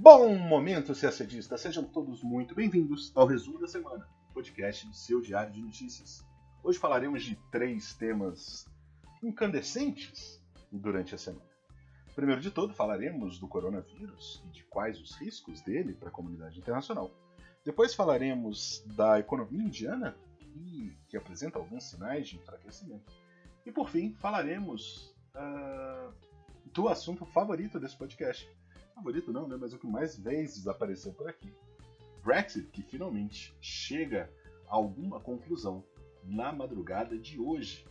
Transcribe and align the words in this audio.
Bom 0.00 0.32
momento, 0.36 0.94
CACDista! 0.94 1.58
Sejam 1.58 1.82
todos 1.82 2.22
muito 2.22 2.54
bem-vindos 2.54 3.10
ao 3.16 3.26
Resumo 3.26 3.58
da 3.58 3.66
Semana, 3.66 4.08
podcast 4.32 4.86
do 4.86 4.94
seu 4.94 5.20
Diário 5.20 5.52
de 5.52 5.60
Notícias. 5.60 6.24
Hoje 6.62 6.78
falaremos 6.78 7.24
de 7.24 7.34
três 7.50 7.94
temas 7.94 8.64
incandescentes 9.20 10.40
durante 10.70 11.16
a 11.16 11.18
semana. 11.18 11.50
Primeiro 12.14 12.40
de 12.40 12.52
tudo, 12.52 12.72
falaremos 12.72 13.40
do 13.40 13.48
coronavírus 13.48 14.40
e 14.46 14.50
de 14.52 14.62
quais 14.66 15.00
os 15.00 15.16
riscos 15.16 15.60
dele 15.62 15.94
para 15.94 16.10
a 16.10 16.12
comunidade 16.12 16.60
internacional. 16.60 17.10
Depois 17.64 17.92
falaremos 17.92 18.84
da 18.94 19.18
economia 19.18 19.64
indiana, 19.64 20.16
e 20.54 20.96
que 21.08 21.16
apresenta 21.16 21.58
alguns 21.58 21.90
sinais 21.90 22.28
de 22.28 22.36
enfraquecimento. 22.36 23.12
E 23.66 23.72
por 23.72 23.90
fim, 23.90 24.14
falaremos 24.14 25.12
uh, 25.34 26.14
do 26.72 26.88
assunto 26.88 27.26
favorito 27.26 27.80
desse 27.80 27.96
podcast, 27.96 28.48
favorito 28.98 29.32
não, 29.32 29.46
né? 29.46 29.56
Mas 29.58 29.72
o 29.72 29.78
que 29.78 29.86
mais 29.86 30.18
vezes 30.18 30.66
apareceu 30.66 31.12
por 31.12 31.28
aqui. 31.28 31.52
Brexit, 32.22 32.68
que 32.70 32.82
finalmente 32.82 33.56
chega 33.60 34.30
a 34.68 34.74
alguma 34.74 35.20
conclusão 35.20 35.84
na 36.24 36.52
madrugada 36.52 37.16
de 37.16 37.38
hoje. 37.38 37.86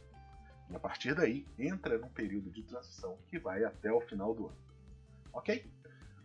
E 0.70 0.76
a 0.76 0.80
partir 0.80 1.16
daí 1.16 1.46
entra 1.58 1.98
num 1.98 2.10
período 2.10 2.52
de 2.52 2.62
transição 2.62 3.18
que 3.28 3.40
vai 3.40 3.64
até 3.64 3.92
o 3.92 4.02
final 4.02 4.36
do 4.36 4.48
ano. 4.48 4.58
Ok? 5.34 5.66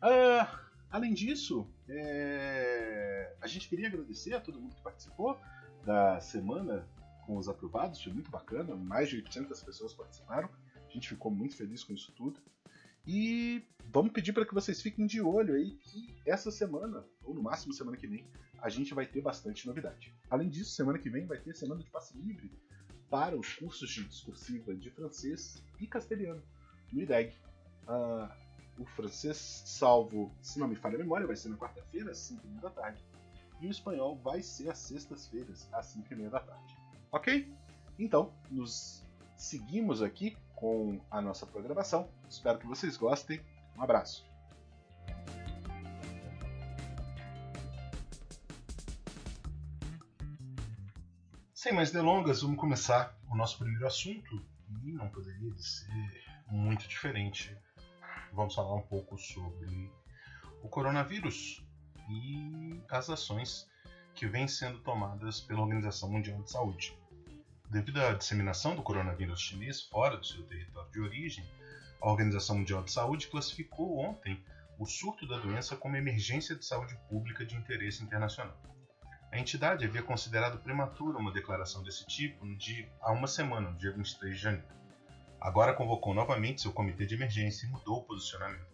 Uh, 0.03 0.59
além 0.91 1.15
disso, 1.15 1.67
é... 1.89 3.35
a 3.41 3.47
gente 3.47 3.69
queria 3.69 3.87
agradecer 3.87 4.35
a 4.35 4.41
todo 4.41 4.61
mundo 4.61 4.75
que 4.75 4.83
participou 4.83 5.39
da 5.85 6.21
semana 6.21 6.87
com 7.25 7.37
os 7.37 7.49
aprovados, 7.49 8.03
foi 8.03 8.13
muito 8.13 8.31
bacana, 8.31 8.75
mais 8.75 9.09
de 9.09 9.17
800 9.17 9.63
pessoas 9.63 9.95
participaram, 9.95 10.51
a 10.77 10.93
gente 10.93 11.09
ficou 11.09 11.31
muito 11.31 11.57
feliz 11.57 11.85
com 11.85 11.93
isso 11.93 12.13
tudo. 12.13 12.41
E 13.07 13.65
vamos 13.91 14.13
pedir 14.13 14.33
para 14.33 14.47
que 14.47 14.55
vocês 14.55 14.81
fiquem 14.81 15.07
de 15.07 15.21
olho 15.21 15.55
aí 15.55 15.73
que 15.73 16.15
essa 16.25 16.51
semana, 16.51 17.05
ou 17.25 17.35
no 17.35 17.43
máximo 17.43 17.73
semana 17.73 17.97
que 17.97 18.07
vem, 18.07 18.27
a 18.61 18.69
gente 18.69 18.95
vai 18.95 19.07
ter 19.07 19.21
bastante 19.21 19.67
novidade. 19.67 20.15
Além 20.31 20.49
disso, 20.49 20.71
semana 20.71 20.99
que 20.99 21.11
vem 21.11 21.27
vai 21.27 21.39
ter 21.39 21.55
semana 21.55 21.83
de 21.83 21.91
passe 21.91 22.17
livre 22.17 22.51
para 23.11 23.37
os 23.37 23.55
cursos 23.55 23.91
de 23.91 24.05
discursiva 24.05 24.75
de 24.75 24.91
francês 24.91 25.63
e 25.81 25.87
castelhano 25.87 26.43
no 26.93 27.03
IDEG. 27.03 27.37
Uh, 27.83 28.43
o 28.79 28.87
francês, 28.87 29.37
salvo, 29.67 30.35
se 30.41 30.59
não 30.59 30.69
me 30.69 30.77
falha 30.77 30.95
a 30.95 30.99
memória, 30.99 31.27
vai 31.27 31.37
ser 31.37 31.49
na 31.49 31.57
quarta-feira, 31.57 32.13
às 32.13 32.19
5 32.19 32.47
da 32.61 32.71
tarde. 32.71 33.05
E 33.61 33.67
o 33.67 33.71
espanhol 33.71 34.17
vai 34.17 34.43
ser 34.43 34.71
às 34.71 34.79
sextas-feiras, 34.79 35.69
às 35.73 35.87
5 35.87 36.15
da 36.31 36.41
tarde. 36.41 36.77
Ok? 37.11 37.53
Então, 37.99 38.33
nos 38.51 39.05
seguimos 39.37 40.03
aqui 40.03 40.37
com 40.63 41.01
a 41.11 41.21
nossa 41.21 41.45
programação. 41.45 42.09
Espero 42.31 42.57
que 42.57 42.69
vocês 42.69 42.97
gostem. 42.97 43.41
Um 43.77 43.83
abraço. 43.83 44.25
Sem 51.53 51.73
mais 51.73 51.91
delongas, 51.91 52.43
vamos 52.43 52.61
começar 52.61 53.19
o 53.29 53.35
nosso 53.35 53.59
primeiro 53.59 53.85
assunto 53.85 54.41
e 54.85 54.93
não 54.93 55.09
poderia 55.09 55.53
ser 55.59 56.25
muito 56.47 56.87
diferente. 56.87 57.57
Vamos 58.33 58.55
falar 58.55 58.77
um 58.77 58.83
pouco 58.83 59.19
sobre 59.19 59.91
o 60.63 60.69
coronavírus 60.69 61.67
e 62.09 62.81
as 62.89 63.11
ações 63.11 63.69
que 64.15 64.29
vêm 64.29 64.47
sendo 64.47 64.79
tomadas 64.79 65.41
pela 65.41 65.63
Organização 65.63 66.09
Mundial 66.09 66.41
de 66.41 66.53
Saúde. 66.53 67.02
Devido 67.73 68.03
à 68.03 68.13
disseminação 68.13 68.77
do 68.77 68.83
coronavírus 68.83 69.41
chinês 69.41 69.81
fora 69.81 70.19
do 70.19 70.27
seu 70.27 70.43
território 70.43 70.93
de 70.93 71.01
origem, 71.01 71.43
a 72.03 72.11
Organização 72.11 72.59
Mundial 72.59 72.83
de 72.83 72.93
Saúde 72.93 73.29
classificou 73.29 73.99
ontem 73.99 74.45
o 74.79 74.85
surto 74.85 75.27
da 75.27 75.39
doença 75.39 75.75
como 75.75 75.97
emergência 75.97 76.55
de 76.55 76.67
saúde 76.67 76.95
pública 77.09 77.47
de 77.47 77.57
interesse 77.57 78.05
internacional. 78.05 78.55
A 79.33 79.39
entidade 79.39 79.87
havia 79.87 80.03
considerado 80.03 80.59
prematura 80.59 81.17
uma 81.17 81.33
declaração 81.33 81.83
desse 81.83 82.07
tipo 82.07 82.45
dia, 82.59 82.93
há 83.01 83.11
uma 83.11 83.27
semana, 83.27 83.71
no 83.71 83.79
dia 83.79 83.93
23 83.93 84.37
de 84.37 84.43
janeiro. 84.43 84.67
Agora 85.41 85.73
convocou 85.73 86.13
novamente 86.13 86.61
seu 86.61 86.75
comitê 86.75 87.07
de 87.07 87.15
emergência 87.15 87.65
e 87.65 87.71
mudou 87.71 88.01
o 88.01 88.05
posicionamento, 88.05 88.67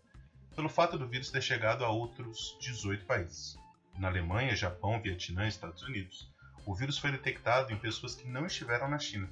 pelo 0.56 0.68
fato 0.68 0.98
do 0.98 1.06
vírus 1.06 1.30
ter 1.30 1.40
chegado 1.40 1.84
a 1.84 1.88
outros 1.88 2.58
18 2.60 3.06
países. 3.06 3.56
Na 3.96 4.08
Alemanha, 4.08 4.56
Japão, 4.56 5.00
Vietnã 5.00 5.44
e 5.44 5.50
Estados 5.50 5.84
Unidos, 5.84 6.28
o 6.68 6.74
vírus 6.74 6.98
foi 6.98 7.10
detectado 7.10 7.72
em 7.72 7.78
pessoas 7.78 8.14
que 8.14 8.28
não 8.28 8.44
estiveram 8.44 8.90
na 8.90 8.98
China. 8.98 9.26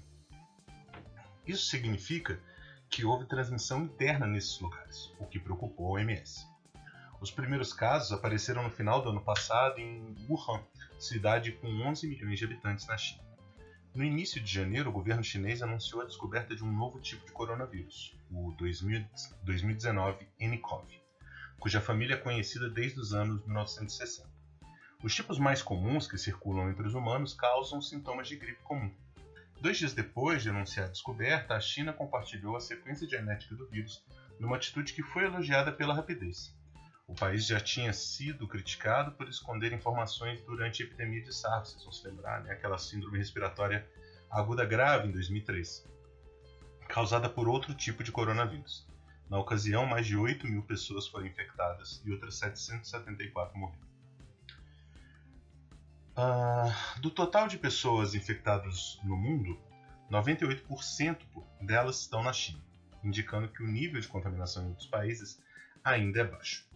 Isso 1.47 1.66
significa 1.66 2.41
que 2.88 3.04
houve 3.04 3.26
transmissão 3.26 3.82
interna 3.82 4.26
nesses 4.26 4.58
lugares, 4.58 5.12
o 5.19 5.26
que 5.26 5.38
preocupou 5.38 5.88
a 5.88 6.00
OMS. 6.00 6.47
Os 7.20 7.30
primeiros 7.30 7.74
casos 7.74 8.10
apareceram 8.10 8.62
no 8.62 8.70
final 8.70 9.02
do 9.02 9.10
ano 9.10 9.20
passado 9.20 9.78
em 9.78 10.14
Wuhan, 10.26 10.64
cidade 10.98 11.52
com 11.52 11.66
11 11.66 12.08
milhões 12.08 12.38
de 12.38 12.47
habitantes 12.47 12.86
na 12.86 12.97
China. 12.97 13.22
No 13.94 14.03
início 14.03 14.41
de 14.41 14.50
janeiro, 14.50 14.88
o 14.88 14.92
governo 14.92 15.22
chinês 15.22 15.60
anunciou 15.60 16.00
a 16.00 16.06
descoberta 16.06 16.56
de 16.56 16.64
um 16.64 16.72
novo 16.72 16.98
tipo 17.00 17.26
de 17.26 17.32
coronavírus, 17.32 18.16
o 18.30 18.53
2019 18.53 20.26
nCoV, 20.41 21.03
cuja 21.58 21.82
família 21.82 22.14
é 22.14 22.18
conhecida 22.18 22.70
desde 22.70 22.98
os 22.98 23.12
anos 23.12 23.44
1960. 23.44 24.35
Os 25.03 25.15
tipos 25.15 25.39
mais 25.39 25.62
comuns 25.62 26.07
que 26.07 26.17
circulam 26.17 26.71
entre 26.71 26.87
os 26.87 26.95
humanos 26.95 27.34
causam 27.34 27.81
sintomas 27.83 28.27
de 28.29 28.37
gripe 28.37 28.62
comum. 28.62 28.91
Dois 29.61 29.79
dias 29.79 29.93
depois 29.93 30.43
de 30.43 30.49
anunciar 30.49 30.87
a 30.87 30.91
descoberta, 30.91 31.55
a 31.55 31.61
China 31.61 31.93
compartilhou 31.93 32.57
a 32.57 32.61
sequência 32.61 33.09
genética 33.09 33.55
do 33.55 33.67
vírus 33.69 34.05
numa 34.41 34.57
atitude 34.57 34.93
que 34.93 35.03
foi 35.03 35.25
elogiada 35.25 35.71
pela 35.71 35.95
rapidez. 35.95 36.55
O 37.07 37.15
país 37.15 37.47
já 37.47 37.61
tinha 37.61 37.93
sido 37.93 38.49
criticado 38.49 39.12
por 39.12 39.29
esconder 39.29 39.73
informações 39.73 40.41
durante 40.43 40.83
a 40.83 40.87
epidemia 40.87 41.23
de 41.23 41.33
SARS, 41.33 41.71
vocês 41.71 41.84
vão 41.84 41.93
se 41.93 42.09
lembrar, 42.09 42.43
né? 42.43 42.53
aquela 42.53 42.78
síndrome 42.78 43.19
respiratória 43.19 43.89
aguda 44.31 44.65
grave 44.65 45.09
em 45.09 45.13
2003, 45.13 45.87
causada 46.89 47.28
por 47.28 47.49
outro 47.49 47.75
tipo 47.75 48.03
de 48.03 48.11
coronavírus. 48.11 48.87
Na 49.31 49.39
ocasião, 49.39 49.87
mais 49.87 50.07
de 50.07 50.17
8 50.17 50.47
mil 50.47 50.63
pessoas 50.63 51.07
foram 51.07 51.27
infectadas 51.27 52.03
e 52.05 52.13
outras 52.13 52.37
774 52.37 53.57
morreram. 53.57 53.96
Uh, 56.16 56.72
do 57.00 57.10
total 57.10 57.47
de 57.47 57.59
pessoas 57.59 58.15
infectadas 58.15 58.99
no 59.04 59.19
mundo, 59.19 59.60
98% 60.10 61.19
delas 61.60 62.00
estão 62.00 62.22
na 62.22 62.32
China, 62.32 62.65
indicando 63.04 63.49
que 63.49 63.62
o 63.62 63.66
nível 63.66 64.00
de 64.00 64.09
contaminação 64.09 64.65
em 64.65 64.69
outros 64.69 64.88
países 64.88 65.38
ainda 65.84 66.21
é 66.21 66.25
baixo. 66.25 66.66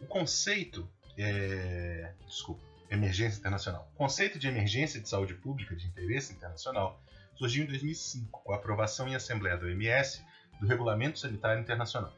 O 0.00 0.06
conceito 0.06 0.88
é. 1.16 2.12
Desculpa. 2.26 2.62
Emergência 2.90 3.38
internacional. 3.38 3.90
O 3.94 3.96
conceito 3.96 4.38
de 4.38 4.46
emergência 4.46 5.00
de 5.00 5.08
saúde 5.08 5.34
pública 5.34 5.74
de 5.74 5.86
interesse 5.86 6.34
internacional 6.34 7.02
surgiu 7.34 7.64
em 7.64 7.66
2005, 7.66 8.42
com 8.42 8.52
a 8.52 8.56
aprovação 8.56 9.08
em 9.08 9.14
Assembleia 9.14 9.56
da 9.56 9.64
OMS 9.64 10.22
do 10.60 10.66
Regulamento 10.66 11.18
Sanitário 11.18 11.60
Internacional. 11.60 12.14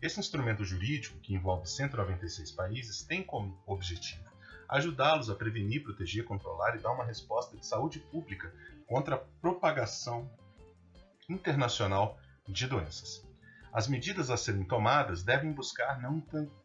Esse 0.00 0.18
instrumento 0.18 0.64
jurídico, 0.64 1.18
que 1.20 1.34
envolve 1.34 1.68
196 1.68 2.50
países, 2.52 3.02
tem 3.02 3.22
como 3.22 3.62
objetivo 3.66 4.30
ajudá-los 4.70 5.28
a 5.28 5.34
prevenir, 5.34 5.82
proteger, 5.82 6.24
controlar 6.24 6.76
e 6.76 6.78
dar 6.78 6.92
uma 6.92 7.04
resposta 7.04 7.56
de 7.56 7.66
saúde 7.66 7.98
pública 7.98 8.54
contra 8.86 9.16
a 9.16 9.18
propagação 9.18 10.30
internacional 11.28 12.18
de 12.48 12.68
doenças. 12.68 13.26
As 13.72 13.88
medidas 13.88 14.30
a 14.30 14.36
serem 14.36 14.64
tomadas 14.64 15.24
devem 15.24 15.52
buscar 15.52 16.00
não 16.00 16.22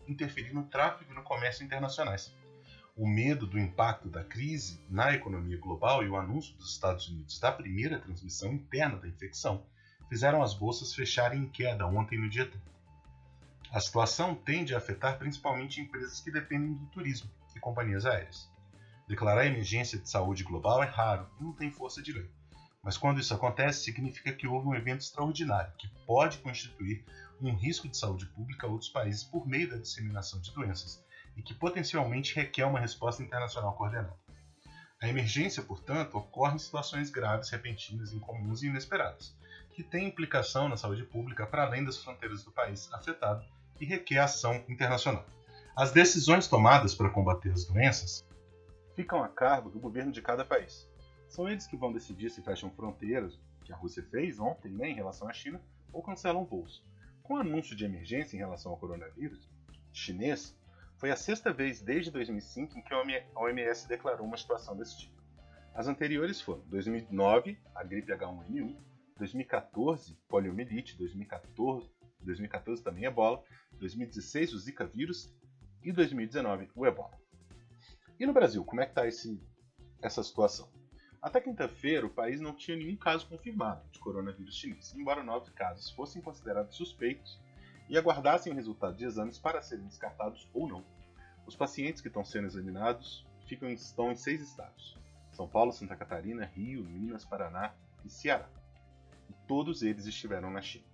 interferir 0.08 0.54
no 0.54 0.66
tráfego 0.66 1.12
e 1.12 1.16
no 1.16 1.24
comércio 1.24 1.66
internacionais. 1.66 2.34
O 2.96 3.08
medo 3.08 3.46
do 3.48 3.60
impacto 3.60 4.08
da 4.08 4.24
crise 4.24 4.80
na 4.90 5.14
economia 5.14 5.60
global 5.60 6.04
e 6.04 6.08
o 6.08 6.16
anúncio 6.16 6.56
dos 6.56 6.72
Estados 6.72 7.10
Unidos 7.10 7.40
da 7.40 7.52
primeira 7.52 8.00
transmissão 8.00 8.54
interna 8.54 8.98
da 8.98 9.08
infecção 9.08 9.66
fizeram 10.08 10.42
as 10.44 10.54
bolsas 10.54 10.94
fecharem 10.94 11.42
em 11.42 11.50
queda 11.50 11.88
ontem 11.88 12.20
no 12.20 12.30
dia 12.30 12.46
30. 12.46 12.76
A 13.72 13.80
situação 13.80 14.36
tende 14.36 14.74
a 14.74 14.78
afetar 14.78 15.18
principalmente 15.18 15.82
empresas 15.82 16.22
que 16.22 16.32
dependem 16.32 16.74
do 16.76 16.86
turismo 16.88 17.30
e 17.56 17.60
companhias 17.60 18.06
aéreas. 18.06 18.50
Declarar 19.08 19.46
emergência 19.46 20.00
de 20.00 20.10
saúde 20.10 20.44
global 20.44 20.82
é 20.82 20.86
raro 20.86 21.30
e 21.40 21.44
não 21.44 21.54
tem 21.54 21.72
força 21.72 22.02
de 22.02 22.12
lei. 22.12 22.30
Mas 22.84 22.98
quando 22.98 23.20
isso 23.20 23.34
acontece, 23.34 23.84
significa 23.84 24.32
que 24.32 24.48
houve 24.48 24.68
um 24.68 24.76
evento 24.76 25.02
extraordinário 25.02 25.74
que 25.78 25.88
pode 26.06 26.38
constituir 26.40 27.04
um 27.42 27.54
risco 27.54 27.88
de 27.88 27.98
saúde 27.98 28.26
pública 28.28 28.68
a 28.68 28.70
outros 28.70 28.90
países 28.90 29.24
por 29.24 29.48
meio 29.48 29.70
da 29.70 29.78
disseminação 29.78 30.40
de 30.40 30.54
doenças 30.54 31.04
e 31.36 31.42
que 31.42 31.54
potencialmente 31.54 32.36
requer 32.36 32.66
uma 32.66 32.80
resposta 32.80 33.24
internacional 33.24 33.74
coordenada. 33.74 34.16
A 35.02 35.08
emergência, 35.08 35.62
portanto, 35.62 36.18
ocorre 36.18 36.56
em 36.56 36.60
situações 36.60 37.10
graves, 37.10 37.50
repentinas, 37.50 38.14
incomuns 38.14 38.64
e 38.64 38.68
inesperadas, 38.68 39.36
que 39.74 39.84
têm 39.84 40.08
implicação 40.08 40.70
na 40.70 40.78
saúde 40.78 41.04
pública 41.04 41.46
para 41.46 41.64
além 41.64 41.84
das 41.84 41.98
fronteiras 41.98 42.44
do 42.44 42.52
país 42.52 42.92
afetado 42.94 43.46
e 43.80 43.86
requer 43.86 44.20
ação 44.20 44.64
internacional. 44.70 45.26
As 45.78 45.92
decisões 45.92 46.48
tomadas 46.48 46.96
para 46.96 47.10
combater 47.10 47.52
as 47.52 47.66
doenças 47.66 48.26
ficam 48.96 49.22
a 49.22 49.28
cargo 49.28 49.70
do 49.70 49.78
governo 49.78 50.10
de 50.10 50.22
cada 50.22 50.46
país. 50.46 50.90
São 51.28 51.50
eles 51.50 51.68
que 51.68 51.76
vão 51.76 51.92
decidir 51.92 52.30
se 52.30 52.42
fecham 52.42 52.72
fronteiras, 52.72 53.38
que 53.66 53.74
a 53.74 53.76
Rússia 53.76 54.02
fez 54.10 54.40
ontem 54.40 54.72
né, 54.72 54.90
em 54.90 54.96
relação 54.96 55.28
à 55.28 55.34
China, 55.34 55.62
ou 55.92 56.02
cancelam 56.02 56.46
voos. 56.46 56.82
Com 57.22 57.34
o 57.34 57.38
anúncio 57.40 57.76
de 57.76 57.84
emergência 57.84 58.38
em 58.38 58.40
relação 58.40 58.72
ao 58.72 58.78
coronavírus 58.78 59.50
chinês, 59.92 60.58
foi 60.98 61.12
a 61.12 61.16
sexta 61.18 61.52
vez 61.52 61.82
desde 61.82 62.10
2005 62.10 62.80
em 62.80 62.82
que 62.82 62.94
a 62.94 63.42
OMS 63.42 63.86
declarou 63.86 64.26
uma 64.26 64.38
situação 64.38 64.78
desse 64.78 64.98
tipo. 64.98 65.22
As 65.74 65.88
anteriores 65.88 66.40
foram 66.40 66.62
2009, 66.68 67.60
a 67.76 67.84
gripe 67.84 68.14
H1N1, 68.14 68.78
2014, 69.18 70.18
poliomielite, 70.30 70.98
2014, 70.98 71.92
2014 72.22 72.82
também 72.82 73.04
ebola, 73.04 73.44
2016 73.74 74.54
o 74.54 74.58
Zika 74.58 74.86
vírus 74.86 75.36
e 75.86 75.92
2019 75.92 76.70
o 76.76 76.86
ebola. 76.86 77.18
E 78.20 78.26
no 78.26 78.34
Brasil, 78.34 78.66
como 78.66 78.82
é 78.82 78.86
que 78.86 78.92
está 78.92 79.08
essa 80.02 80.24
situação? 80.24 80.68
Até 81.22 81.40
quinta-feira, 81.40 82.06
o 82.06 82.10
país 82.10 82.40
não 82.40 82.54
tinha 82.54 82.78
nenhum 82.78 82.96
caso 82.96 83.28
confirmado 83.28 83.88
de 83.92 84.00
coronavírus 84.00 84.56
chinês, 84.56 84.94
embora 84.96 85.24
nove 85.24 85.52
casos 85.52 85.90
fossem 85.92 86.22
considerados 86.22 86.76
suspeitos 86.76 87.40
e 87.90 87.98
aguardassem 87.98 88.52
o 88.52 88.56
resultado 88.56 88.96
de 88.96 89.06
exames 89.06 89.38
para 89.38 89.62
serem 89.62 89.86
descartados 89.86 90.50
ou 90.54 90.68
não. 90.68 90.84
Os 91.46 91.56
pacientes 91.56 92.02
que 92.02 92.08
estão 92.08 92.26
sendo 92.26 92.48
examinados 92.48 93.26
ficam, 93.48 93.70
estão 93.70 94.12
em 94.12 94.16
seis 94.16 94.42
estados: 94.42 94.98
São 95.32 95.48
Paulo, 95.48 95.72
Santa 95.72 95.96
Catarina, 95.96 96.46
Rio, 96.46 96.84
Minas, 96.84 97.26
Paraná 97.26 97.74
e 98.04 98.10
Ceará. 98.10 98.50
E 99.30 99.34
todos 99.48 99.84
eles 99.84 100.06
estiveram 100.06 100.50
na 100.50 100.62
China. 100.62 100.86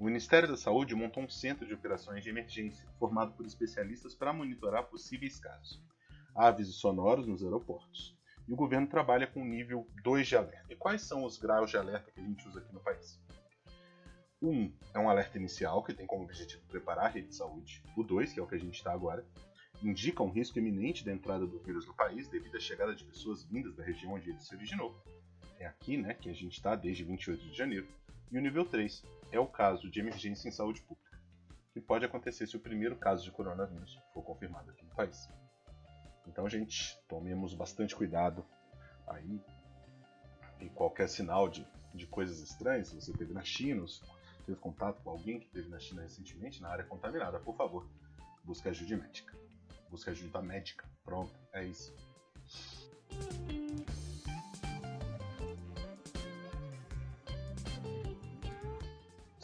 O 0.00 0.04
Ministério 0.04 0.48
da 0.48 0.56
Saúde 0.56 0.94
montou 0.94 1.22
um 1.22 1.28
centro 1.28 1.66
de 1.66 1.74
operações 1.74 2.24
de 2.24 2.30
emergência, 2.30 2.88
formado 2.98 3.32
por 3.32 3.44
especialistas 3.44 4.14
para 4.14 4.32
monitorar 4.32 4.84
possíveis 4.84 5.38
casos. 5.38 5.78
Há 6.34 6.46
avisos 6.46 6.76
sonoros 6.76 7.26
nos 7.26 7.44
aeroportos. 7.44 8.16
E 8.48 8.52
o 8.54 8.56
governo 8.56 8.86
trabalha 8.86 9.26
com 9.26 9.44
nível 9.44 9.86
2 10.02 10.26
de 10.26 10.36
alerta. 10.36 10.72
E 10.72 10.74
quais 10.74 11.02
são 11.02 11.22
os 11.22 11.36
graus 11.36 11.68
de 11.68 11.76
alerta 11.76 12.10
que 12.10 12.18
a 12.18 12.22
gente 12.22 12.48
usa 12.48 12.60
aqui 12.60 12.72
no 12.72 12.80
país? 12.80 13.20
O 14.40 14.48
1 14.48 14.50
um 14.50 14.72
é 14.94 14.98
um 14.98 15.10
alerta 15.10 15.36
inicial, 15.36 15.84
que 15.84 15.92
tem 15.92 16.06
como 16.06 16.24
objetivo 16.24 16.62
preparar 16.66 17.04
a 17.04 17.08
rede 17.08 17.28
de 17.28 17.36
saúde. 17.36 17.82
O 17.94 18.02
2, 18.02 18.32
que 18.32 18.40
é 18.40 18.42
o 18.42 18.46
que 18.46 18.54
a 18.54 18.58
gente 18.58 18.76
está 18.76 18.94
agora, 18.94 19.22
indica 19.82 20.22
um 20.22 20.30
risco 20.30 20.58
iminente 20.58 21.04
da 21.04 21.12
entrada 21.12 21.46
do 21.46 21.58
vírus 21.58 21.86
no 21.86 21.92
país 21.92 22.26
devido 22.26 22.56
à 22.56 22.60
chegada 22.60 22.94
de 22.94 23.04
pessoas 23.04 23.44
vindas 23.44 23.76
da 23.76 23.84
região 23.84 24.14
onde 24.14 24.30
ele 24.30 24.40
se 24.40 24.54
originou. 24.54 24.98
É 25.58 25.66
aqui 25.66 25.98
né, 25.98 26.14
que 26.14 26.30
a 26.30 26.34
gente 26.34 26.54
está 26.54 26.74
desde 26.74 27.04
28 27.04 27.50
de 27.50 27.54
janeiro. 27.54 27.86
E 28.30 28.38
o 28.38 28.40
nível 28.40 28.64
3 28.64 29.02
é 29.32 29.40
o 29.40 29.46
caso 29.46 29.90
de 29.90 29.98
emergência 29.98 30.48
em 30.48 30.52
saúde 30.52 30.80
pública, 30.82 31.18
que 31.72 31.80
pode 31.80 32.04
acontecer 32.04 32.46
se 32.46 32.56
o 32.56 32.60
primeiro 32.60 32.96
caso 32.96 33.24
de 33.24 33.30
coronavírus 33.30 33.98
for 34.14 34.22
confirmado 34.22 34.70
aqui 34.70 34.84
no 34.84 34.94
país. 34.94 35.28
Então, 36.26 36.48
gente, 36.48 36.96
tomemos 37.08 37.54
bastante 37.54 37.94
cuidado 37.94 38.44
aí 39.06 39.40
em 40.60 40.68
qualquer 40.68 41.08
sinal 41.08 41.48
de, 41.48 41.66
de 41.92 42.06
coisas 42.06 42.38
estranhas. 42.40 42.88
Se 42.88 42.94
você 42.94 43.12
teve 43.12 43.32
na 43.32 43.42
China, 43.42 43.86
se 43.88 44.00
teve 44.46 44.58
contato 44.58 45.02
com 45.02 45.10
alguém 45.10 45.40
que 45.40 45.48
teve 45.48 45.68
na 45.68 45.80
China 45.80 46.02
recentemente, 46.02 46.62
na 46.62 46.68
área 46.68 46.84
contaminada, 46.84 47.40
por 47.40 47.56
favor, 47.56 47.88
busque 48.44 48.68
ajuda 48.68 48.96
médica. 48.96 49.36
Busque 49.88 50.10
ajuda 50.10 50.40
médica. 50.40 50.88
Pronto, 51.04 51.32
é 51.52 51.64
isso. 51.64 51.92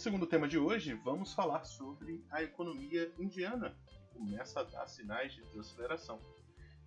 Segundo 0.06 0.24
tema 0.24 0.46
de 0.46 0.56
hoje, 0.56 0.94
vamos 0.94 1.34
falar 1.34 1.64
sobre 1.64 2.24
a 2.30 2.40
economia 2.40 3.12
indiana, 3.18 3.76
que 3.88 3.98
começa 4.16 4.60
a 4.60 4.62
dar 4.62 4.86
sinais 4.86 5.32
de 5.32 5.42
desaceleração 5.46 6.20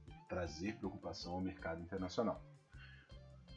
e 0.08 0.30
trazer 0.30 0.78
preocupação 0.78 1.34
ao 1.34 1.42
mercado 1.42 1.82
internacional. 1.82 2.42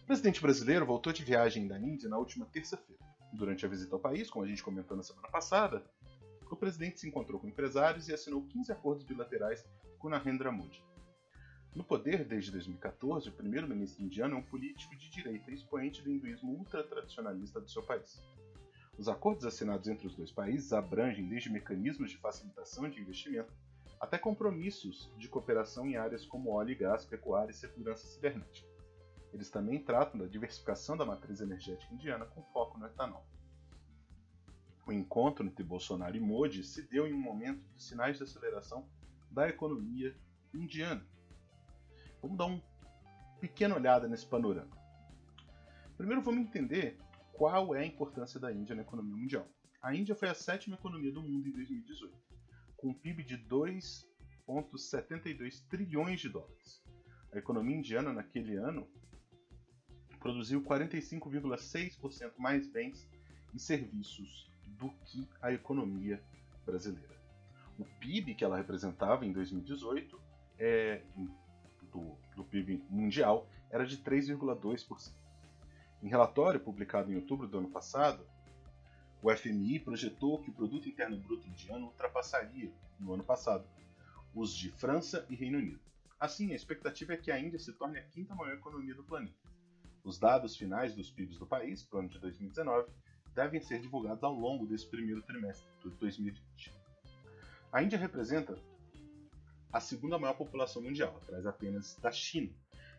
O 0.02 0.04
presidente 0.04 0.42
brasileiro 0.42 0.85
voltou 0.85 1.12
de 1.12 1.23
viagem 1.23 1.69
da 1.69 1.78
Índia 1.78 2.09
na 2.09 2.19
última 2.19 2.45
terça-feira. 2.47 3.00
Durante 3.33 3.64
a 3.64 3.69
visita 3.69 3.95
ao 3.95 4.00
país, 4.00 4.28
como 4.28 4.45
a 4.45 4.49
gente 4.49 4.64
comentou 4.64 4.97
na 4.97 5.04
semana 5.04 5.28
passada, 5.28 5.87
o 6.50 6.57
presidente 6.57 6.99
se 6.99 7.07
encontrou 7.07 7.38
com 7.38 7.47
empresários 7.47 8.09
e 8.09 8.12
assinou 8.12 8.45
15 8.45 8.73
acordos 8.73 9.04
bilaterais 9.04 9.64
com 10.00 10.09
Narendra 10.09 10.50
Modi. 10.50 10.85
No 11.73 11.85
poder 11.85 12.25
desde 12.25 12.50
2014, 12.50 13.28
o 13.28 13.33
primeiro-ministro 13.33 14.02
indiano 14.02 14.35
é 14.35 14.38
um 14.38 14.42
político 14.42 14.97
de 14.97 15.09
direita 15.09 15.52
e 15.52 15.54
expoente 15.54 16.02
do 16.02 16.11
hinduísmo 16.11 16.50
ultra-tradicionalista 16.52 17.61
do 17.61 17.71
seu 17.71 17.85
país. 17.85 18.21
Os 19.02 19.09
acordos 19.09 19.44
assinados 19.44 19.88
entre 19.88 20.06
os 20.06 20.14
dois 20.14 20.30
países 20.30 20.73
abrangem 20.73 21.26
desde 21.26 21.50
mecanismos 21.50 22.12
de 22.12 22.18
facilitação 22.18 22.88
de 22.88 23.00
investimento 23.00 23.52
até 23.99 24.16
compromissos 24.16 25.12
de 25.18 25.26
cooperação 25.26 25.88
em 25.88 25.97
áreas 25.97 26.25
como 26.25 26.52
óleo 26.52 26.71
e 26.71 26.76
gás, 26.76 27.04
pecuária 27.04 27.50
e 27.50 27.52
segurança 27.52 28.06
cibernética. 28.06 28.68
Eles 29.32 29.50
também 29.50 29.82
tratam 29.82 30.21
da 30.21 30.28
diversificação 30.28 30.97
da 30.97 31.04
matriz 31.04 31.40
energética 31.40 31.92
indiana 31.92 32.26
com 32.26 32.44
foco 32.52 32.78
no 32.78 32.87
etanol. 32.87 33.26
O 34.87 34.92
encontro 34.92 35.44
entre 35.44 35.64
Bolsonaro 35.64 36.16
e 36.16 36.21
Modi 36.21 36.62
se 36.62 36.82
deu 36.82 37.04
em 37.04 37.12
um 37.12 37.21
momento 37.21 37.68
de 37.75 37.82
sinais 37.82 38.18
de 38.18 38.23
aceleração 38.23 38.88
da 39.32 39.49
economia 39.49 40.16
indiana. 40.54 41.04
Vamos 42.23 42.38
dar 42.38 42.47
uma 42.47 42.62
pequena 43.40 43.75
olhada 43.75 44.06
nesse 44.06 44.26
panorama. 44.26 44.71
Primeiro 45.97 46.23
vamos 46.23 46.42
entender 46.42 47.01
qual 47.32 47.74
é 47.74 47.80
a 47.80 47.86
importância 47.86 48.38
da 48.38 48.52
Índia 48.52 48.76
na 48.76 48.82
economia 48.82 49.16
mundial. 49.16 49.48
A 49.82 49.94
Índia 49.94 50.14
foi 50.14 50.28
a 50.28 50.34
sétima 50.34 50.76
economia 50.76 51.10
do 51.12 51.22
mundo 51.22 51.48
em 51.48 51.52
2018, 51.52 52.14
com 52.76 52.90
um 52.90 52.94
PIB 52.94 53.24
de 53.24 53.38
2,72 53.38 55.66
trilhões 55.68 56.20
de 56.20 56.28
dólares. 56.28 56.82
A 57.32 57.38
economia 57.38 57.76
indiana 57.76 58.12
naquele 58.12 58.56
ano 58.56 58.86
produziu 60.20 60.62
45,6% 60.62 62.34
mais 62.38 62.68
bens 62.68 63.08
e 63.52 63.58
serviços 63.58 64.48
do 64.78 64.88
que 65.04 65.28
a 65.40 65.52
economia 65.52 66.22
brasileira. 66.64 67.20
O 67.78 67.84
PIB 67.84 68.34
que 68.34 68.44
ela 68.44 68.56
representava 68.56 69.26
em 69.26 69.32
2018 69.32 70.20
é, 70.58 71.02
do, 71.90 72.16
do 72.36 72.44
PIB 72.44 72.84
mundial 72.88 73.48
era 73.70 73.84
de 73.84 73.98
3,2%. 73.98 75.22
Em 76.02 76.09
relatório 76.09 76.59
publicado 76.59 77.12
em 77.12 77.16
outubro 77.16 77.47
do 77.47 77.59
ano 77.59 77.71
passado, 77.71 78.26
o 79.23 79.30
FMI 79.30 79.78
projetou 79.78 80.42
que 80.42 80.50
o 80.50 80.52
produto 80.52 80.88
interno 80.88 81.16
bruto 81.16 81.47
indiano 81.47 81.87
ultrapassaria, 81.87 82.73
no 82.99 83.14
ano 83.14 83.23
passado, 83.23 83.64
os 84.35 84.52
de 84.52 84.71
França 84.73 85.25
e 85.30 85.37
Reino 85.37 85.59
Unido. 85.59 85.80
Assim, 86.18 86.52
a 86.52 86.56
expectativa 86.56 87.14
é 87.14 87.16
que 87.16 87.30
a 87.30 87.38
Índia 87.38 87.59
se 87.59 87.73
torne 87.73 87.99
a 87.99 88.02
quinta 88.02 88.35
maior 88.35 88.54
economia 88.54 88.94
do 88.94 89.04
planeta. 89.04 89.37
Os 90.02 90.18
dados 90.18 90.56
finais 90.56 90.92
dos 90.92 91.09
PIBs 91.09 91.38
do 91.38 91.47
país 91.47 91.85
para 91.85 91.99
o 91.99 92.00
ano 92.00 92.09
de 92.09 92.18
2019 92.18 92.90
devem 93.32 93.61
ser 93.61 93.80
divulgados 93.80 94.25
ao 94.25 94.35
longo 94.35 94.66
desse 94.66 94.88
primeiro 94.88 95.23
trimestre 95.23 95.66
de 95.82 95.90
2020. 95.90 96.73
A 97.73 97.80
Índia 97.80 97.99
representa 97.99 98.59
a 99.73 99.80
segunda 99.80 100.18
maior 100.18 100.35
população 100.35 100.82
mundial, 100.82 101.16
atrás 101.23 101.47
apenas 101.47 101.97
da 101.97 102.11
China. 102.11 102.50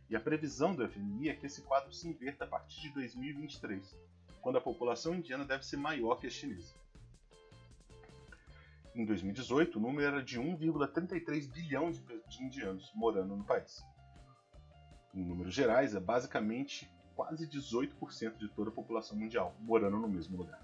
E 0.10 0.16
a 0.16 0.20
previsão 0.20 0.76
do 0.76 0.88
FMI 0.88 1.30
é 1.30 1.36
que 1.36 1.46
esse 1.46 1.62
quadro 1.62 1.92
se 1.94 2.08
inverta 2.08 2.46
a 2.46 2.48
partir 2.48 2.82
de 2.82 2.94
2023, 2.94 3.98
quando 4.42 4.58
a 4.58 4.62
população 4.62 5.16
indiana 5.16 5.46
deve 5.46 5.66
ser 5.66 5.78
maior 5.78 6.16
que 6.16 6.28
a 6.28 6.30
chinesa. 6.30 6.76
Em 8.96 9.06
2018, 9.06 9.80
o 9.80 9.82
número 9.82 10.08
era 10.08 10.24
de 10.24 10.40
1,33 10.40 11.52
bilhão 11.52 11.90
de 11.92 12.44
indianos 12.44 12.92
morando 12.94 13.36
no 13.36 13.44
país. 13.44 13.84
Em 15.16 15.26
números 15.26 15.54
gerais, 15.54 15.96
é 15.96 16.00
basicamente 16.00 16.92
quase 17.16 17.48
18% 17.48 18.38
de 18.38 18.50
toda 18.50 18.70
a 18.70 18.74
população 18.74 19.18
mundial 19.18 19.56
morando 19.60 19.98
no 19.98 20.08
mesmo 20.08 20.38
lugar. 20.38 20.64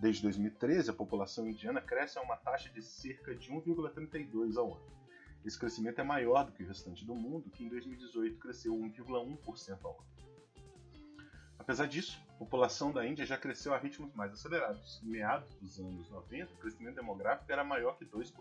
Desde 0.00 0.22
2013, 0.22 0.90
a 0.90 0.94
população 0.94 1.46
indiana 1.46 1.80
cresce 1.80 2.18
a 2.18 2.22
uma 2.22 2.36
taxa 2.36 2.70
de 2.70 2.82
cerca 2.82 3.34
de 3.34 3.52
1,32 3.52 4.56
ao 4.56 4.74
ano. 4.74 5.01
Esse 5.44 5.58
crescimento 5.58 6.00
é 6.00 6.04
maior 6.04 6.44
do 6.44 6.52
que 6.52 6.62
o 6.62 6.66
restante 6.66 7.04
do 7.04 7.14
mundo, 7.14 7.50
que 7.50 7.64
em 7.64 7.68
2018 7.68 8.38
cresceu 8.38 8.74
1,1% 8.74 9.78
ao 9.84 9.92
ano. 9.92 10.12
Apesar 11.58 11.86
disso, 11.86 12.20
a 12.28 12.34
população 12.34 12.92
da 12.92 13.06
Índia 13.06 13.24
já 13.24 13.36
cresceu 13.36 13.72
a 13.72 13.78
ritmos 13.78 14.12
mais 14.14 14.32
acelerados. 14.32 15.00
Em 15.02 15.08
meados 15.08 15.54
dos 15.56 15.78
anos 15.78 16.08
90, 16.10 16.52
o 16.52 16.56
crescimento 16.56 16.96
demográfico 16.96 17.50
era 17.50 17.62
maior 17.62 17.96
que 17.96 18.04
2%, 18.04 18.32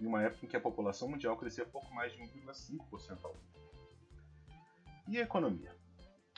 em 0.00 0.06
uma 0.06 0.22
época 0.22 0.44
em 0.44 0.48
que 0.48 0.56
a 0.56 0.60
população 0.60 1.08
mundial 1.08 1.36
crescia 1.36 1.64
pouco 1.64 1.92
mais 1.94 2.12
de 2.12 2.18
1,5% 2.18 3.18
ao 3.22 3.30
ano. 3.30 3.40
E 5.08 5.18
a 5.18 5.22
economia? 5.22 5.76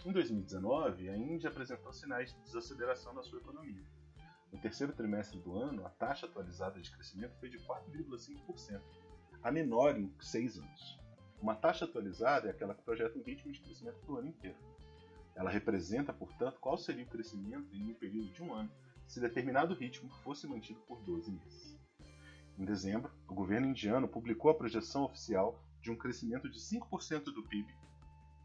Em 0.05 0.13
2019, 0.13 1.09
a 1.09 1.17
Índia 1.17 1.49
apresentou 1.49 1.93
sinais 1.93 2.33
de 2.33 2.41
desaceleração 2.43 3.13
na 3.15 3.23
sua 3.23 3.39
economia. 3.39 3.85
No 4.53 4.59
terceiro 4.61 4.93
trimestre 4.93 5.39
do 5.41 5.57
ano, 5.57 5.87
a 5.87 5.91
taxa 5.91 6.27
atualizada 6.27 6.81
de 6.81 6.91
crescimento 6.91 7.35
foi 7.39 7.49
de 7.49 7.59
4,5%, 7.59 8.81
a 9.43 9.51
menor 9.51 9.99
em 9.99 10.13
seis 10.21 10.59
anos. 10.59 10.99
Uma 11.41 11.55
taxa 11.55 11.85
atualizada 11.85 12.49
é 12.49 12.51
aquela 12.51 12.75
que 12.75 12.83
projeta 12.83 13.19
um 13.19 13.23
ritmo 13.23 13.53
de 13.53 13.61
crescimento 13.61 13.99
para 14.01 14.13
o 14.13 14.17
ano 14.19 14.29
inteiro. 14.29 14.57
Ela 15.35 15.51
representa, 15.51 16.13
portanto, 16.13 16.59
qual 16.61 16.77
seria 16.77 17.05
o 17.05 17.09
crescimento 17.09 17.75
em 17.75 17.91
um 17.91 17.95
período 17.95 18.33
de 18.33 18.43
um 18.43 18.53
ano 18.53 18.71
se 19.07 19.21
determinado 19.21 19.75
ritmo 19.75 20.11
fosse 20.23 20.47
mantido 20.47 20.81
por 20.81 21.01
12 21.03 21.31
meses. 21.31 21.79
Em 22.59 22.65
dezembro, 22.65 23.13
o 23.29 23.35
governo 23.35 23.69
indiano 23.69 24.09
publicou 24.09 24.51
a 24.51 24.55
projeção 24.55 25.05
oficial 25.05 25.63
de 25.81 25.91
um 25.91 25.97
crescimento 25.97 26.49
de 26.49 26.59
5% 26.59 27.25
do 27.25 27.43
PIB 27.45 27.73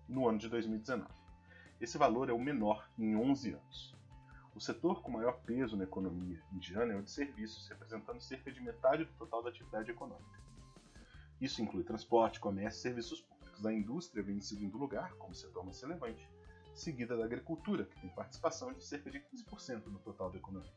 no 0.07 0.29
ano 0.29 0.37
de 0.37 0.47
2019. 0.47 1.11
Esse 1.81 1.97
valor 1.97 2.29
é 2.29 2.33
o 2.33 2.39
menor 2.39 2.87
em 2.97 3.15
11 3.15 3.53
anos. 3.53 3.95
O 4.55 4.59
setor 4.61 5.01
com 5.01 5.11
maior 5.11 5.41
peso 5.41 5.75
na 5.75 5.83
economia 5.83 6.39
indiana 6.53 6.93
é 6.93 6.95
o 6.95 7.01
de 7.01 7.09
serviços, 7.09 7.67
representando 7.67 8.21
cerca 8.21 8.51
de 8.51 8.61
metade 8.61 9.03
do 9.03 9.13
total 9.13 9.41
da 9.41 9.49
atividade 9.49 9.89
econômica. 9.89 10.39
Isso 11.43 11.61
inclui 11.61 11.83
transporte, 11.83 12.39
comércio 12.39 12.79
e 12.79 12.81
serviços 12.81 13.19
públicos. 13.19 13.65
A 13.65 13.73
indústria 13.73 14.23
vem 14.23 14.37
em 14.37 14.41
segundo 14.41 14.77
lugar, 14.77 15.13
como 15.15 15.35
setor 15.35 15.65
mais 15.65 15.81
relevante, 15.81 16.25
seguida 16.73 17.17
da 17.17 17.25
agricultura, 17.25 17.83
que 17.83 17.99
tem 17.99 18.09
participação 18.11 18.71
de 18.71 18.81
cerca 18.81 19.11
de 19.11 19.19
15% 19.19 19.87
no 19.87 19.99
total 19.99 20.31
da 20.31 20.37
economia. 20.37 20.71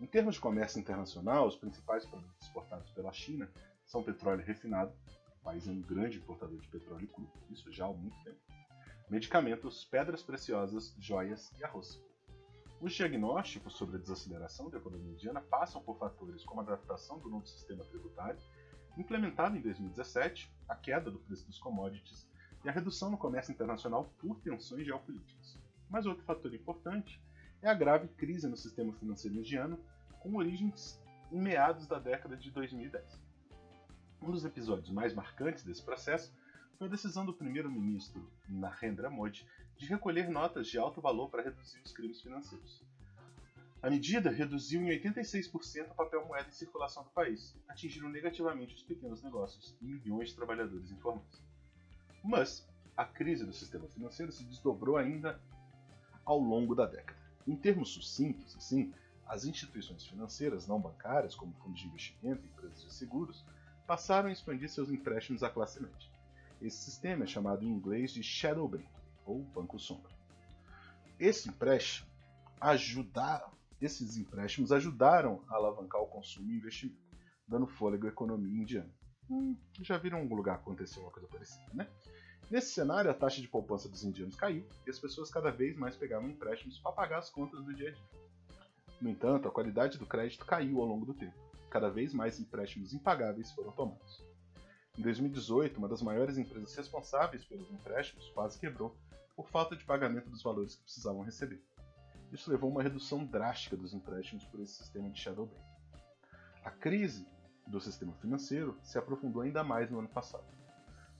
Em 0.00 0.06
termos 0.06 0.36
de 0.36 0.40
comércio 0.40 0.78
internacional, 0.78 1.48
os 1.48 1.56
principais 1.56 2.06
produtos 2.06 2.46
exportados 2.46 2.92
pela 2.92 3.12
China 3.12 3.50
são 3.84 4.04
petróleo 4.04 4.44
refinado, 4.44 4.92
o 5.40 5.42
país 5.42 5.66
é 5.66 5.72
um 5.72 5.80
grande 5.80 6.18
importador 6.18 6.60
de 6.60 6.68
petróleo 6.68 7.08
cru, 7.08 7.28
isso 7.50 7.72
já 7.72 7.86
há 7.86 7.92
muito 7.92 8.16
tempo, 8.22 8.38
medicamentos, 9.10 9.84
pedras 9.84 10.22
preciosas, 10.22 10.94
joias 10.96 11.50
e 11.58 11.64
arroz. 11.64 12.00
Os 12.80 12.92
diagnósticos 12.92 13.74
sobre 13.74 13.96
a 13.96 13.98
desaceleração 13.98 14.70
da 14.70 14.78
economia 14.78 15.10
indiana 15.10 15.40
passam 15.40 15.82
por 15.82 15.98
fatores 15.98 16.44
como 16.44 16.60
a 16.60 16.64
adaptação 16.64 17.18
do 17.18 17.28
novo 17.28 17.48
sistema 17.48 17.84
tributário, 17.84 18.38
implementado 18.96 19.56
em 19.56 19.60
2017, 19.60 20.52
a 20.68 20.74
queda 20.74 21.10
do 21.10 21.18
preço 21.18 21.46
dos 21.46 21.58
commodities 21.58 22.26
e 22.64 22.68
a 22.68 22.72
redução 22.72 23.10
no 23.10 23.18
comércio 23.18 23.52
internacional 23.52 24.12
por 24.18 24.38
tensões 24.40 24.86
geopolíticas. 24.86 25.58
Mas 25.88 26.06
outro 26.06 26.24
fator 26.24 26.54
importante 26.54 27.20
é 27.60 27.68
a 27.68 27.74
grave 27.74 28.08
crise 28.08 28.48
no 28.48 28.56
sistema 28.56 28.92
financeiro 28.94 29.36
indiano, 29.36 29.78
com 30.20 30.36
origens 30.36 31.00
em 31.30 31.40
meados 31.40 31.86
da 31.86 31.98
década 31.98 32.36
de 32.36 32.50
2010. 32.50 33.20
Um 34.20 34.30
dos 34.30 34.44
episódios 34.44 34.90
mais 34.90 35.12
marcantes 35.12 35.64
desse 35.64 35.82
processo 35.82 36.32
foi 36.78 36.86
a 36.86 36.90
decisão 36.90 37.24
do 37.24 37.34
primeiro-ministro 37.34 38.30
Narendra 38.48 39.10
Modi 39.10 39.46
de 39.76 39.86
recolher 39.86 40.28
notas 40.28 40.68
de 40.68 40.78
alto 40.78 41.00
valor 41.00 41.28
para 41.28 41.42
reduzir 41.42 41.80
os 41.84 41.92
crimes 41.92 42.20
financeiros. 42.20 42.84
A 43.82 43.90
medida 43.90 44.30
reduziu 44.30 44.80
em 44.80 44.96
86% 45.00 45.90
o 45.90 45.94
papel 45.94 46.24
moeda 46.24 46.48
em 46.48 46.52
circulação 46.52 47.02
do 47.02 47.10
país, 47.10 47.56
atingindo 47.68 48.08
negativamente 48.08 48.76
os 48.76 48.82
pequenos 48.84 49.22
negócios 49.22 49.76
e 49.80 49.84
milhões 49.84 50.28
de 50.28 50.36
trabalhadores 50.36 50.90
informais. 50.92 51.42
Mas 52.22 52.64
a 52.96 53.04
crise 53.04 53.44
do 53.44 53.52
sistema 53.52 53.88
financeiro 53.88 54.30
se 54.30 54.44
desdobrou 54.44 54.96
ainda 54.96 55.40
ao 56.24 56.38
longo 56.38 56.76
da 56.76 56.86
década. 56.86 57.18
Em 57.44 57.56
termos 57.56 57.88
sucintos, 57.88 58.56
assim, 58.56 58.94
as 59.26 59.44
instituições 59.44 60.06
financeiras 60.06 60.68
não 60.68 60.80
bancárias, 60.80 61.34
como 61.34 61.52
fundos 61.54 61.80
de 61.80 61.88
investimento 61.88 62.44
e 62.44 62.48
empresas 62.50 62.84
de 62.84 62.92
seguros, 62.92 63.44
passaram 63.84 64.28
a 64.28 64.32
expandir 64.32 64.68
seus 64.68 64.90
empréstimos 64.90 65.42
à 65.42 65.50
classe 65.50 65.82
média. 65.82 66.08
Esse 66.60 66.78
sistema 66.78 67.24
é 67.24 67.26
chamado 67.26 67.64
em 67.64 67.68
inglês 67.68 68.12
de 68.12 68.22
shadow 68.22 68.68
banking, 68.68 68.86
ou 69.26 69.40
banco 69.40 69.76
sombra. 69.78 70.12
Esse 71.18 71.48
empréstimo 71.48 72.06
ajudar, 72.60 73.50
esses 73.84 74.16
empréstimos 74.16 74.72
ajudaram 74.72 75.42
a 75.48 75.54
alavancar 75.54 76.00
o 76.00 76.06
consumo 76.06 76.50
e 76.50 76.56
investimento, 76.56 77.00
dando 77.46 77.66
fôlego 77.66 78.06
à 78.06 78.10
economia 78.10 78.62
indiana. 78.62 78.90
Hum, 79.30 79.56
já 79.80 79.96
viram 79.98 80.18
algum 80.18 80.34
lugar 80.34 80.56
acontecer 80.56 81.00
uma 81.00 81.10
coisa 81.10 81.28
parecida, 81.28 81.64
né? 81.72 81.88
Nesse 82.50 82.72
cenário, 82.72 83.10
a 83.10 83.14
taxa 83.14 83.40
de 83.40 83.48
poupança 83.48 83.88
dos 83.88 84.04
indianos 84.04 84.36
caiu 84.36 84.66
e 84.86 84.90
as 84.90 84.98
pessoas 84.98 85.30
cada 85.30 85.50
vez 85.50 85.76
mais 85.76 85.96
pegavam 85.96 86.28
empréstimos 86.28 86.78
para 86.78 86.92
pagar 86.92 87.18
as 87.18 87.30
contas 87.30 87.64
do 87.64 87.74
dia 87.74 87.88
a 87.88 87.92
dia. 87.92 88.22
No 89.00 89.08
entanto, 89.08 89.48
a 89.48 89.50
qualidade 89.50 89.98
do 89.98 90.06
crédito 90.06 90.44
caiu 90.44 90.80
ao 90.80 90.86
longo 90.86 91.06
do 91.06 91.14
tempo. 91.14 91.34
Cada 91.70 91.88
vez 91.88 92.12
mais 92.12 92.38
empréstimos 92.38 92.92
impagáveis 92.92 93.50
foram 93.52 93.72
tomados. 93.72 94.22
Em 94.98 95.02
2018, 95.02 95.78
uma 95.78 95.88
das 95.88 96.02
maiores 96.02 96.36
empresas 96.36 96.74
responsáveis 96.74 97.42
pelos 97.44 97.70
empréstimos 97.70 98.28
quase 98.34 98.58
quebrou 98.58 98.94
por 99.34 99.48
falta 99.48 99.74
de 99.74 99.84
pagamento 99.84 100.28
dos 100.28 100.42
valores 100.42 100.74
que 100.74 100.82
precisavam 100.82 101.22
receber. 101.22 101.62
Isso 102.32 102.50
levou 102.50 102.70
a 102.70 102.72
uma 102.72 102.82
redução 102.82 103.24
drástica 103.24 103.76
dos 103.76 103.92
empréstimos 103.92 104.44
por 104.46 104.60
esse 104.60 104.74
sistema 104.74 105.10
de 105.10 105.20
shadow 105.20 105.46
banking. 105.46 105.72
A 106.64 106.70
crise 106.70 107.26
do 107.66 107.80
sistema 107.80 108.14
financeiro 108.14 108.78
se 108.82 108.96
aprofundou 108.98 109.42
ainda 109.42 109.62
mais 109.62 109.90
no 109.90 109.98
ano 109.98 110.08
passado. 110.08 110.46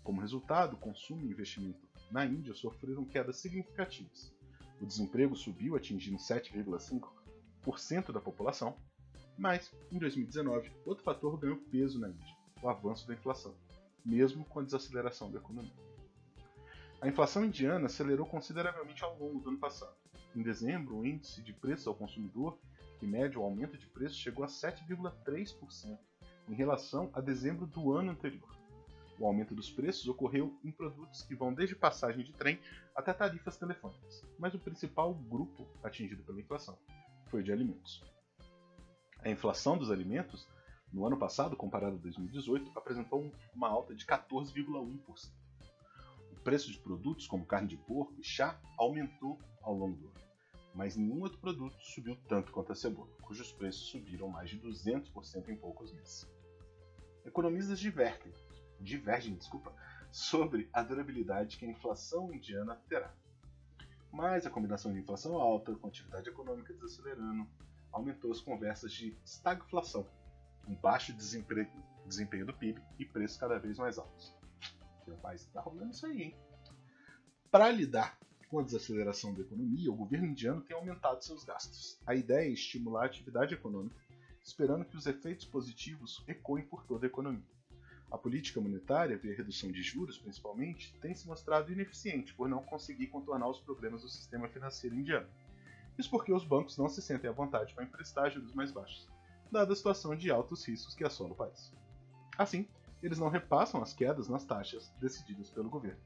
Como 0.02 0.20
resultado, 0.20 0.76
consumo 0.76 1.24
e 1.26 1.30
investimento 1.30 1.86
na 2.10 2.24
Índia 2.24 2.54
sofreram 2.54 3.04
quedas 3.04 3.36
significativas. 3.36 4.32
O 4.80 4.86
desemprego 4.86 5.36
subiu, 5.36 5.76
atingindo 5.76 6.16
7,5% 6.16 8.10
da 8.10 8.20
população, 8.20 8.76
mas, 9.36 9.70
em 9.90 9.98
2019, 9.98 10.72
outro 10.84 11.04
fator 11.04 11.38
ganhou 11.38 11.58
peso 11.70 12.00
na 12.00 12.08
Índia 12.08 12.42
o 12.62 12.68
avanço 12.68 13.06
da 13.06 13.14
inflação, 13.14 13.54
mesmo 14.04 14.44
com 14.44 14.60
a 14.60 14.62
desaceleração 14.62 15.30
da 15.30 15.38
economia. 15.38 15.91
A 17.02 17.08
inflação 17.08 17.44
indiana 17.44 17.86
acelerou 17.86 18.24
consideravelmente 18.24 19.02
ao 19.02 19.18
longo 19.18 19.40
do 19.40 19.48
ano 19.48 19.58
passado. 19.58 19.96
Em 20.36 20.40
dezembro, 20.40 20.98
o 20.98 21.04
índice 21.04 21.42
de 21.42 21.52
preços 21.52 21.88
ao 21.88 21.96
consumidor, 21.96 22.56
que 23.00 23.06
mede 23.08 23.36
o 23.36 23.42
aumento 23.42 23.76
de 23.76 23.88
preços, 23.88 24.16
chegou 24.16 24.44
a 24.44 24.46
7,3% 24.46 25.98
em 26.48 26.54
relação 26.54 27.10
a 27.12 27.20
dezembro 27.20 27.66
do 27.66 27.92
ano 27.92 28.12
anterior. 28.12 28.56
O 29.18 29.26
aumento 29.26 29.52
dos 29.52 29.68
preços 29.68 30.06
ocorreu 30.06 30.56
em 30.62 30.70
produtos 30.70 31.22
que 31.24 31.34
vão 31.34 31.52
desde 31.52 31.74
passagem 31.74 32.24
de 32.24 32.32
trem 32.32 32.60
até 32.94 33.12
tarifas 33.12 33.56
telefônicas, 33.56 34.24
mas 34.38 34.54
o 34.54 34.60
principal 34.60 35.12
grupo 35.12 35.66
atingido 35.82 36.22
pela 36.22 36.40
inflação 36.40 36.78
foi 37.26 37.40
o 37.40 37.42
de 37.42 37.50
alimentos. 37.50 38.00
A 39.24 39.28
inflação 39.28 39.76
dos 39.76 39.90
alimentos 39.90 40.48
no 40.92 41.04
ano 41.04 41.18
passado, 41.18 41.56
comparado 41.56 41.96
a 41.96 41.98
2018, 41.98 42.70
apresentou 42.78 43.28
uma 43.52 43.68
alta 43.68 43.92
de 43.92 44.06
14,1%. 44.06 45.41
Preço 46.44 46.72
de 46.72 46.78
produtos 46.78 47.28
como 47.28 47.46
carne 47.46 47.68
de 47.68 47.76
porco 47.76 48.14
e 48.18 48.24
chá 48.24 48.60
aumentou 48.76 49.38
ao 49.62 49.74
longo 49.74 49.96
do 49.96 50.08
ano, 50.08 50.20
mas 50.74 50.96
nenhum 50.96 51.20
outro 51.20 51.38
produto 51.38 51.76
subiu 51.80 52.16
tanto 52.28 52.50
quanto 52.50 52.72
a 52.72 52.74
cebola, 52.74 53.08
cujos 53.22 53.52
preços 53.52 53.86
subiram 53.86 54.28
mais 54.28 54.50
de 54.50 54.58
200% 54.58 55.48
em 55.48 55.56
poucos 55.56 55.92
meses. 55.92 56.28
Economistas 57.24 57.78
divertem, 57.78 58.32
divergem 58.80 59.36
desculpa, 59.36 59.72
sobre 60.10 60.68
a 60.72 60.82
durabilidade 60.82 61.56
que 61.56 61.64
a 61.64 61.70
inflação 61.70 62.34
indiana 62.34 62.74
terá. 62.88 63.14
Mas 64.10 64.44
a 64.44 64.50
combinação 64.50 64.92
de 64.92 64.98
inflação 64.98 65.36
alta 65.36 65.76
com 65.76 65.86
atividade 65.86 66.28
econômica 66.28 66.74
desacelerando 66.74 67.48
aumentou 67.92 68.32
as 68.32 68.40
conversas 68.40 68.92
de 68.92 69.16
estagflação, 69.24 70.04
um 70.66 70.74
baixo 70.74 71.12
desempenho 71.12 72.46
do 72.46 72.52
PIB 72.52 72.82
e 72.98 73.04
preços 73.06 73.36
cada 73.36 73.60
vez 73.60 73.78
mais 73.78 73.96
altos. 73.96 74.41
Meu 75.06 75.16
pai 75.16 75.34
está 75.36 75.60
rolando 75.60 75.92
isso 75.92 76.06
aí, 76.06 76.22
hein? 76.22 76.36
Para 77.50 77.70
lidar 77.70 78.18
com 78.48 78.58
a 78.58 78.62
desaceleração 78.62 79.34
da 79.34 79.40
economia, 79.40 79.90
o 79.90 79.96
governo 79.96 80.26
indiano 80.26 80.60
tem 80.60 80.76
aumentado 80.76 81.24
seus 81.24 81.44
gastos. 81.44 81.98
A 82.06 82.14
ideia 82.14 82.48
é 82.48 82.52
estimular 82.52 83.02
a 83.02 83.06
atividade 83.06 83.54
econômica, 83.54 83.96
esperando 84.44 84.84
que 84.84 84.96
os 84.96 85.06
efeitos 85.06 85.46
positivos 85.46 86.22
ecoem 86.26 86.64
por 86.64 86.84
toda 86.84 87.06
a 87.06 87.08
economia. 87.08 87.46
A 88.10 88.18
política 88.18 88.60
monetária, 88.60 89.16
via 89.16 89.34
redução 89.34 89.72
de 89.72 89.80
juros 89.82 90.18
principalmente, 90.18 90.94
tem 91.00 91.14
se 91.14 91.26
mostrado 91.26 91.72
ineficiente 91.72 92.34
por 92.34 92.46
não 92.46 92.62
conseguir 92.62 93.06
contornar 93.06 93.48
os 93.48 93.58
problemas 93.58 94.02
do 94.02 94.08
sistema 94.10 94.48
financeiro 94.48 94.94
indiano. 94.94 95.26
Isso 95.98 96.10
porque 96.10 96.32
os 96.32 96.44
bancos 96.44 96.76
não 96.76 96.90
se 96.90 97.00
sentem 97.00 97.30
à 97.30 97.32
vontade 97.32 97.74
para 97.74 97.84
emprestar 97.84 98.30
juros 98.30 98.52
mais 98.52 98.70
baixos, 98.70 99.08
dada 99.50 99.72
a 99.72 99.76
situação 99.76 100.14
de 100.14 100.30
altos 100.30 100.66
riscos 100.68 100.94
que 100.94 101.04
assola 101.04 101.32
o 101.32 101.36
país. 101.36 101.72
Assim, 102.36 102.68
eles 103.02 103.18
não 103.18 103.28
repassam 103.28 103.82
as 103.82 103.92
quedas 103.92 104.28
nas 104.28 104.44
taxas 104.44 104.92
decididas 105.00 105.50
pelo 105.50 105.68
governo. 105.68 106.00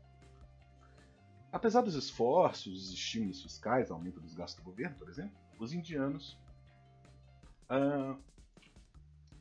Apesar 1.52 1.82
dos 1.82 1.94
esforços, 1.94 2.92
estímulos 2.92 3.42
fiscais, 3.42 3.90
aumento 3.90 4.20
dos 4.20 4.34
gastos 4.34 4.62
do 4.62 4.70
governo, 4.70 4.96
por 4.96 5.08
exemplo, 5.08 5.36
os 5.58 5.72
indianos. 5.72 6.38
Uh, 7.70 8.18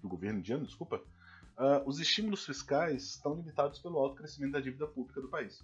do 0.02 0.08
governo 0.08 0.40
indiano, 0.40 0.66
desculpa. 0.66 1.02
Uh, 1.58 1.82
os 1.86 2.00
estímulos 2.00 2.46
fiscais 2.46 3.04
estão 3.04 3.34
limitados 3.34 3.80
pelo 3.80 3.98
alto 3.98 4.16
crescimento 4.16 4.54
da 4.54 4.60
dívida 4.60 4.88
pública 4.88 5.22
do 5.22 5.30
país. 5.30 5.64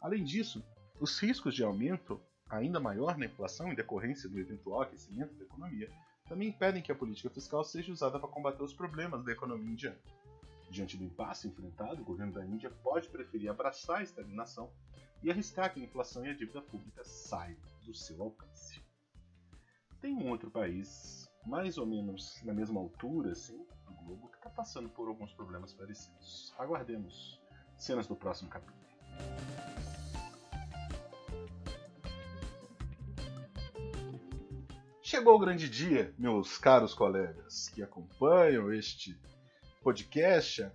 Além 0.00 0.24
disso, 0.24 0.64
os 1.00 1.18
riscos 1.18 1.54
de 1.54 1.62
aumento 1.62 2.20
ainda 2.50 2.80
maior 2.80 3.16
na 3.16 3.26
inflação 3.26 3.70
em 3.70 3.74
decorrência 3.74 4.28
do 4.28 4.38
eventual 4.38 4.82
aquecimento 4.82 5.34
da 5.34 5.44
economia 5.44 5.90
também 6.28 6.48
impedem 6.48 6.82
que 6.82 6.92
a 6.92 6.94
política 6.94 7.30
fiscal 7.30 7.64
seja 7.64 7.92
usada 7.92 8.18
para 8.18 8.28
combater 8.28 8.62
os 8.62 8.74
problemas 8.74 9.24
da 9.24 9.32
economia 9.32 9.72
indiana. 9.72 9.98
Diante 10.70 10.96
do 10.96 11.04
impasse 11.04 11.48
enfrentado, 11.48 12.02
o 12.02 12.04
governo 12.04 12.32
da 12.32 12.44
Índia 12.44 12.70
pode 12.70 13.08
preferir 13.08 13.50
abraçar 13.50 13.98
a 13.98 14.02
estagnação 14.02 14.70
e 15.22 15.30
arriscar 15.30 15.72
que 15.72 15.80
a 15.80 15.84
inflação 15.84 16.24
e 16.24 16.30
a 16.30 16.34
dívida 16.34 16.60
pública 16.60 17.02
saiam 17.04 17.58
do 17.84 17.94
seu 17.94 18.22
alcance. 18.22 18.82
Tem 20.00 20.14
um 20.14 20.28
outro 20.28 20.50
país, 20.50 21.28
mais 21.46 21.78
ou 21.78 21.86
menos 21.86 22.40
na 22.44 22.52
mesma 22.52 22.80
altura 22.80 23.32
assim, 23.32 23.58
do 23.86 23.94
globo, 24.04 24.28
que 24.28 24.36
está 24.36 24.50
passando 24.50 24.88
por 24.88 25.08
alguns 25.08 25.32
problemas 25.32 25.72
parecidos. 25.72 26.54
Aguardemos 26.58 27.40
cenas 27.76 28.06
do 28.06 28.14
próximo 28.14 28.50
capítulo. 28.50 28.78
Chegou 35.02 35.34
o 35.34 35.38
grande 35.38 35.70
dia, 35.70 36.14
meus 36.18 36.58
caros 36.58 36.92
colegas 36.92 37.70
que 37.70 37.82
acompanham 37.82 38.70
este 38.70 39.18
podcast 39.82 40.70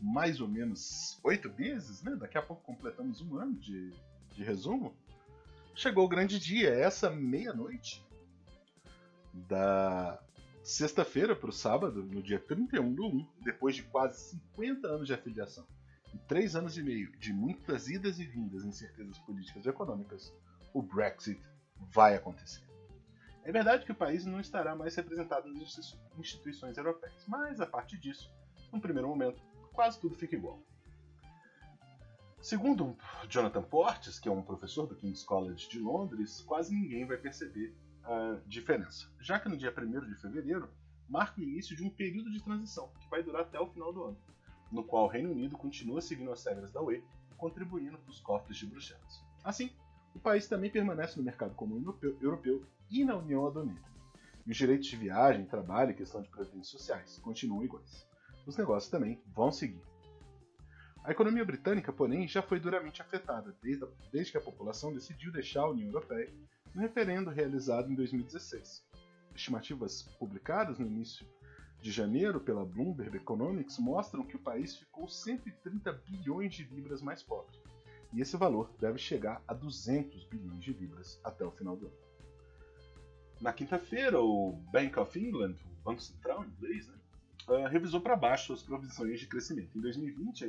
mais 0.00 0.40
ou 0.40 0.48
menos 0.48 1.18
oito 1.22 1.52
meses, 1.52 2.02
né? 2.02 2.16
Daqui 2.16 2.38
a 2.38 2.42
pouco 2.42 2.62
completamos 2.62 3.20
um 3.20 3.36
ano 3.36 3.54
de, 3.54 3.92
de 4.32 4.42
resumo. 4.42 4.94
Chegou 5.74 6.04
o 6.04 6.08
grande 6.08 6.38
dia, 6.38 6.70
essa 6.70 7.10
meia-noite 7.10 8.04
da 9.32 10.18
sexta-feira 10.62 11.36
para 11.36 11.50
o 11.50 11.52
sábado, 11.52 12.02
no 12.02 12.22
dia 12.22 12.38
31 12.38 12.94
do 12.94 13.06
1, 13.06 13.26
depois 13.42 13.76
de 13.76 13.82
quase 13.82 14.30
50 14.30 14.88
anos 14.88 15.06
de 15.06 15.14
afiliação 15.14 15.66
e 16.14 16.18
três 16.18 16.56
anos 16.56 16.76
e 16.76 16.82
meio 16.82 17.10
de 17.18 17.32
muitas 17.32 17.88
idas 17.88 18.18
e 18.18 18.24
vindas, 18.24 18.64
incertezas 18.64 19.18
políticas 19.18 19.64
e 19.64 19.68
econômicas, 19.68 20.34
o 20.74 20.82
Brexit 20.82 21.40
vai 21.92 22.16
acontecer. 22.16 22.69
É 23.44 23.52
verdade 23.52 23.84
que 23.84 23.92
o 23.92 23.94
país 23.94 24.24
não 24.26 24.38
estará 24.38 24.76
mais 24.76 24.94
representado 24.94 25.48
nas 25.52 25.76
instituições 26.18 26.76
europeias, 26.76 27.24
mas 27.26 27.60
a 27.60 27.66
partir 27.66 27.98
disso, 27.98 28.30
num 28.72 28.80
primeiro 28.80 29.08
momento, 29.08 29.42
quase 29.72 29.98
tudo 29.98 30.14
fica 30.14 30.36
igual. 30.36 30.62
Segundo 32.40 32.96
Jonathan 33.28 33.62
Portes, 33.62 34.18
que 34.18 34.28
é 34.28 34.32
um 34.32 34.42
professor 34.42 34.86
do 34.86 34.94
King's 34.94 35.22
College 35.22 35.68
de 35.68 35.78
Londres, 35.78 36.40
quase 36.42 36.74
ninguém 36.74 37.06
vai 37.06 37.16
perceber 37.16 37.74
a 38.02 38.40
diferença, 38.46 39.10
já 39.20 39.38
que 39.38 39.48
no 39.48 39.56
dia 39.56 39.74
1 39.76 40.06
de 40.06 40.14
fevereiro 40.16 40.70
marca 41.08 41.40
o 41.40 41.42
início 41.42 41.76
de 41.76 41.82
um 41.82 41.90
período 41.90 42.30
de 42.30 42.42
transição 42.42 42.90
que 43.00 43.08
vai 43.10 43.22
durar 43.22 43.42
até 43.42 43.58
o 43.60 43.66
final 43.66 43.92
do 43.92 44.04
ano, 44.04 44.18
no 44.70 44.84
qual 44.84 45.04
o 45.04 45.08
Reino 45.08 45.30
Unido 45.30 45.56
continua 45.56 46.00
seguindo 46.00 46.32
as 46.32 46.44
regras 46.44 46.70
da 46.70 46.80
UE 46.80 47.02
contribuindo 47.36 47.98
para 47.98 48.10
os 48.10 48.20
cofres 48.20 48.56
de 48.58 48.66
Bruxelas. 48.66 49.24
Assim, 49.42 49.70
o 50.14 50.18
país 50.18 50.46
também 50.48 50.70
permanece 50.70 51.16
no 51.16 51.22
mercado 51.22 51.54
comum 51.54 51.76
europeu, 51.76 52.16
europeu 52.20 52.66
e 52.90 53.04
na 53.04 53.16
União 53.16 53.46
Aduaneira. 53.46 53.90
E 54.46 54.50
os 54.50 54.56
direitos 54.56 54.88
de 54.88 54.96
viagem, 54.96 55.46
trabalho 55.46 55.92
e 55.92 55.94
questão 55.94 56.20
de 56.22 56.28
previdências 56.28 56.68
sociais 56.68 57.18
continuam 57.18 57.64
iguais. 57.64 58.06
Os 58.46 58.56
negócios 58.56 58.90
também 58.90 59.22
vão 59.34 59.52
seguir. 59.52 59.82
A 61.02 61.12
economia 61.12 61.44
britânica, 61.44 61.92
porém, 61.92 62.28
já 62.28 62.42
foi 62.42 62.60
duramente 62.60 63.00
afetada 63.00 63.56
desde, 63.62 63.84
a, 63.84 63.88
desde 64.12 64.32
que 64.32 64.38
a 64.38 64.42
população 64.42 64.92
decidiu 64.92 65.32
deixar 65.32 65.62
a 65.62 65.70
União 65.70 65.88
Europeia 65.88 66.30
no 66.74 66.82
referendo 66.82 67.30
realizado 67.30 67.90
em 67.90 67.94
2016. 67.94 68.84
Estimativas 69.34 70.02
publicadas 70.18 70.78
no 70.78 70.86
início 70.86 71.26
de 71.80 71.90
janeiro 71.90 72.40
pela 72.40 72.64
Bloomberg 72.64 73.16
Economics 73.16 73.78
mostram 73.78 74.24
que 74.24 74.36
o 74.36 74.40
país 74.40 74.76
ficou 74.76 75.08
130 75.08 75.92
bilhões 75.92 76.54
de 76.54 76.64
libras 76.64 77.00
mais 77.00 77.22
pobre, 77.22 77.56
e 78.12 78.20
esse 78.20 78.36
valor 78.36 78.70
deve 78.80 78.98
chegar 78.98 79.42
a 79.46 79.54
200 79.54 80.24
bilhões 80.24 80.62
de 80.62 80.72
libras 80.72 81.20
até 81.22 81.44
o 81.44 81.50
final 81.50 81.76
do 81.76 81.86
ano. 81.86 81.96
Na 83.40 83.52
quinta-feira, 83.52 84.20
o 84.20 84.52
Bank 84.70 84.98
of 84.98 85.18
England, 85.18 85.54
o 85.64 85.82
Banco 85.82 86.02
Central 86.02 86.44
inglês, 86.44 86.88
né, 86.88 86.94
uh, 87.48 87.66
revisou 87.68 88.00
para 88.00 88.16
baixo 88.16 88.48
suas 88.48 88.62
provisões 88.62 89.20
de 89.20 89.26
crescimento. 89.26 89.78
Em 89.78 89.80
2020, 89.80 90.44
é, 90.44 90.48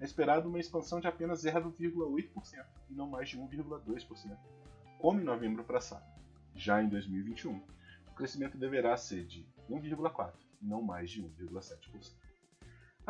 é 0.00 0.04
esperado 0.04 0.48
uma 0.48 0.58
expansão 0.58 1.00
de 1.00 1.06
apenas 1.06 1.44
0,8% 1.44 2.66
e 2.90 2.94
não 2.94 3.08
mais 3.08 3.28
de 3.30 3.38
1,2%, 3.38 4.36
como 4.98 5.20
em 5.20 5.24
novembro 5.24 5.64
passado. 5.64 6.04
Já 6.54 6.82
em 6.82 6.88
2021, 6.88 7.56
o 8.08 8.14
crescimento 8.14 8.58
deverá 8.58 8.96
ser 8.96 9.24
de 9.24 9.46
1,4% 9.70 10.32
e 10.60 10.66
não 10.66 10.82
mais 10.82 11.10
de 11.10 11.22
1,7%. 11.22 12.12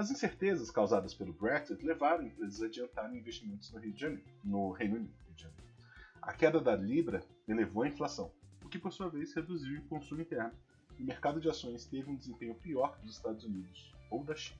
As 0.01 0.11
incertezas 0.11 0.71
causadas 0.71 1.13
pelo 1.13 1.31
Brexit 1.31 1.85
levaram 1.85 2.27
empresas 2.27 2.63
a 2.63 2.65
adiantarem 2.65 3.19
investimentos 3.19 3.71
no, 3.71 3.79
Rio 3.79 3.93
de 3.93 4.01
Janeiro, 4.01 4.25
no 4.43 4.71
Reino 4.71 4.97
Unido. 4.97 5.13
A 6.23 6.33
queda 6.33 6.59
da 6.59 6.75
Libra 6.75 7.23
elevou 7.47 7.83
a 7.83 7.89
inflação, 7.89 8.33
o 8.65 8.69
que 8.71 8.79
por 8.79 8.95
sua 8.95 9.11
vez 9.11 9.35
reduziu 9.35 9.79
o 9.79 9.89
consumo 9.89 10.23
interno. 10.23 10.55
E 10.99 11.03
o 11.03 11.07
mercado 11.07 11.39
de 11.39 11.51
ações 11.51 11.85
teve 11.85 12.11
um 12.11 12.17
desempenho 12.17 12.55
pior 12.55 12.97
que 12.97 13.03
dos 13.03 13.15
Estados 13.15 13.45
Unidos 13.45 13.95
ou 14.11 14.25
da 14.25 14.35
China. 14.35 14.59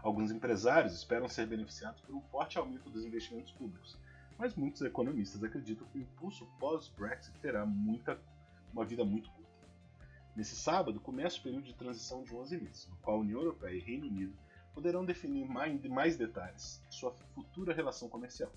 Alguns 0.00 0.32
empresários 0.32 0.92
esperam 0.92 1.28
ser 1.28 1.46
beneficiados 1.46 2.00
por 2.00 2.16
um 2.16 2.20
forte 2.20 2.58
aumento 2.58 2.90
dos 2.90 3.04
investimentos 3.04 3.52
públicos, 3.52 3.96
mas 4.36 4.56
muitos 4.56 4.82
economistas 4.82 5.44
acreditam 5.44 5.86
que 5.86 5.98
o 5.98 6.02
impulso 6.02 6.44
pós-Brexit 6.58 7.38
terá 7.38 7.64
muita, 7.64 8.20
uma 8.72 8.84
vida 8.84 9.04
muito 9.04 9.30
curta. 9.30 9.43
Nesse 10.36 10.56
sábado 10.56 10.98
começa 11.00 11.38
o 11.38 11.42
período 11.42 11.64
de 11.64 11.74
transição 11.74 12.24
de 12.24 12.34
11 12.34 12.60
meses, 12.60 12.88
no 12.88 12.96
qual 12.96 13.18
a 13.18 13.20
União 13.20 13.40
Europeia 13.40 13.76
e 13.76 13.78
Reino 13.78 14.06
Unido 14.08 14.34
poderão 14.74 15.04
definir 15.04 15.46
mais, 15.46 16.16
detalhes 16.16 16.82
sua 16.90 17.12
futura 17.12 17.72
relação 17.72 18.08
comercial. 18.08 18.52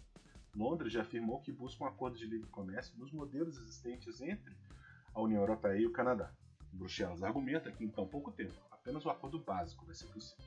Londres 0.55 0.91
já 0.91 1.03
afirmou 1.03 1.39
que 1.39 1.51
busca 1.51 1.83
um 1.83 1.87
acordo 1.87 2.17
de 2.17 2.25
livre 2.25 2.49
comércio 2.49 2.97
nos 2.97 3.11
modelos 3.11 3.57
existentes 3.57 4.19
entre 4.21 4.57
a 5.13 5.21
União 5.21 5.41
Europeia 5.41 5.77
e 5.77 5.85
o 5.85 5.91
Canadá. 5.91 6.31
Bruxelas 6.73 7.21
argumenta 7.21 7.71
que 7.71 7.83
em 7.83 7.89
tão 7.89 8.07
pouco 8.07 8.31
tempo, 8.31 8.55
apenas 8.71 9.05
o 9.05 9.09
um 9.09 9.11
acordo 9.11 9.37
básico 9.39 9.85
vai 9.85 9.93
ser 9.93 10.07
possível. 10.07 10.43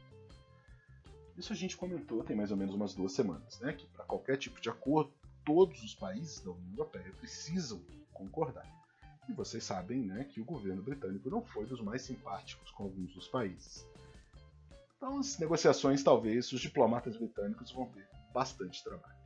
Isso 1.37 1.53
a 1.53 1.57
gente 1.57 1.77
comentou 1.77 2.25
tem 2.25 2.37
mais 2.37 2.51
ou 2.51 2.57
menos 2.57 2.75
umas 2.75 2.93
duas 2.93 3.13
semanas, 3.13 3.61
né? 3.61 3.73
Que 3.73 3.87
para 3.87 4.05
qualquer 4.05 4.37
tipo 4.37 4.61
de 4.61 4.69
acordo, 4.69 5.13
todos 5.45 5.83
os 5.85 5.95
países 5.95 6.41
da 6.41 6.51
União 6.51 6.73
Europeia 6.73 7.13
precisam 7.21 7.81
concordar. 8.13 8.80
E 9.31 9.33
vocês 9.33 9.63
sabem 9.63 10.03
né, 10.03 10.25
que 10.25 10.41
o 10.41 10.45
governo 10.45 10.83
britânico 10.83 11.31
não 11.31 11.41
foi 11.41 11.65
dos 11.65 11.81
mais 11.81 12.03
simpáticos 12.03 12.69
com 12.73 12.83
alguns 12.83 13.15
dos 13.15 13.29
países. 13.29 13.87
Então, 14.97 15.19
as 15.19 15.39
negociações, 15.39 16.03
talvez, 16.03 16.51
os 16.51 16.61
diplomatas 16.61 17.17
britânicos 17.17 17.71
vão 17.71 17.87
ter 17.87 18.09
bastante 18.35 18.83
trabalho. 18.83 19.17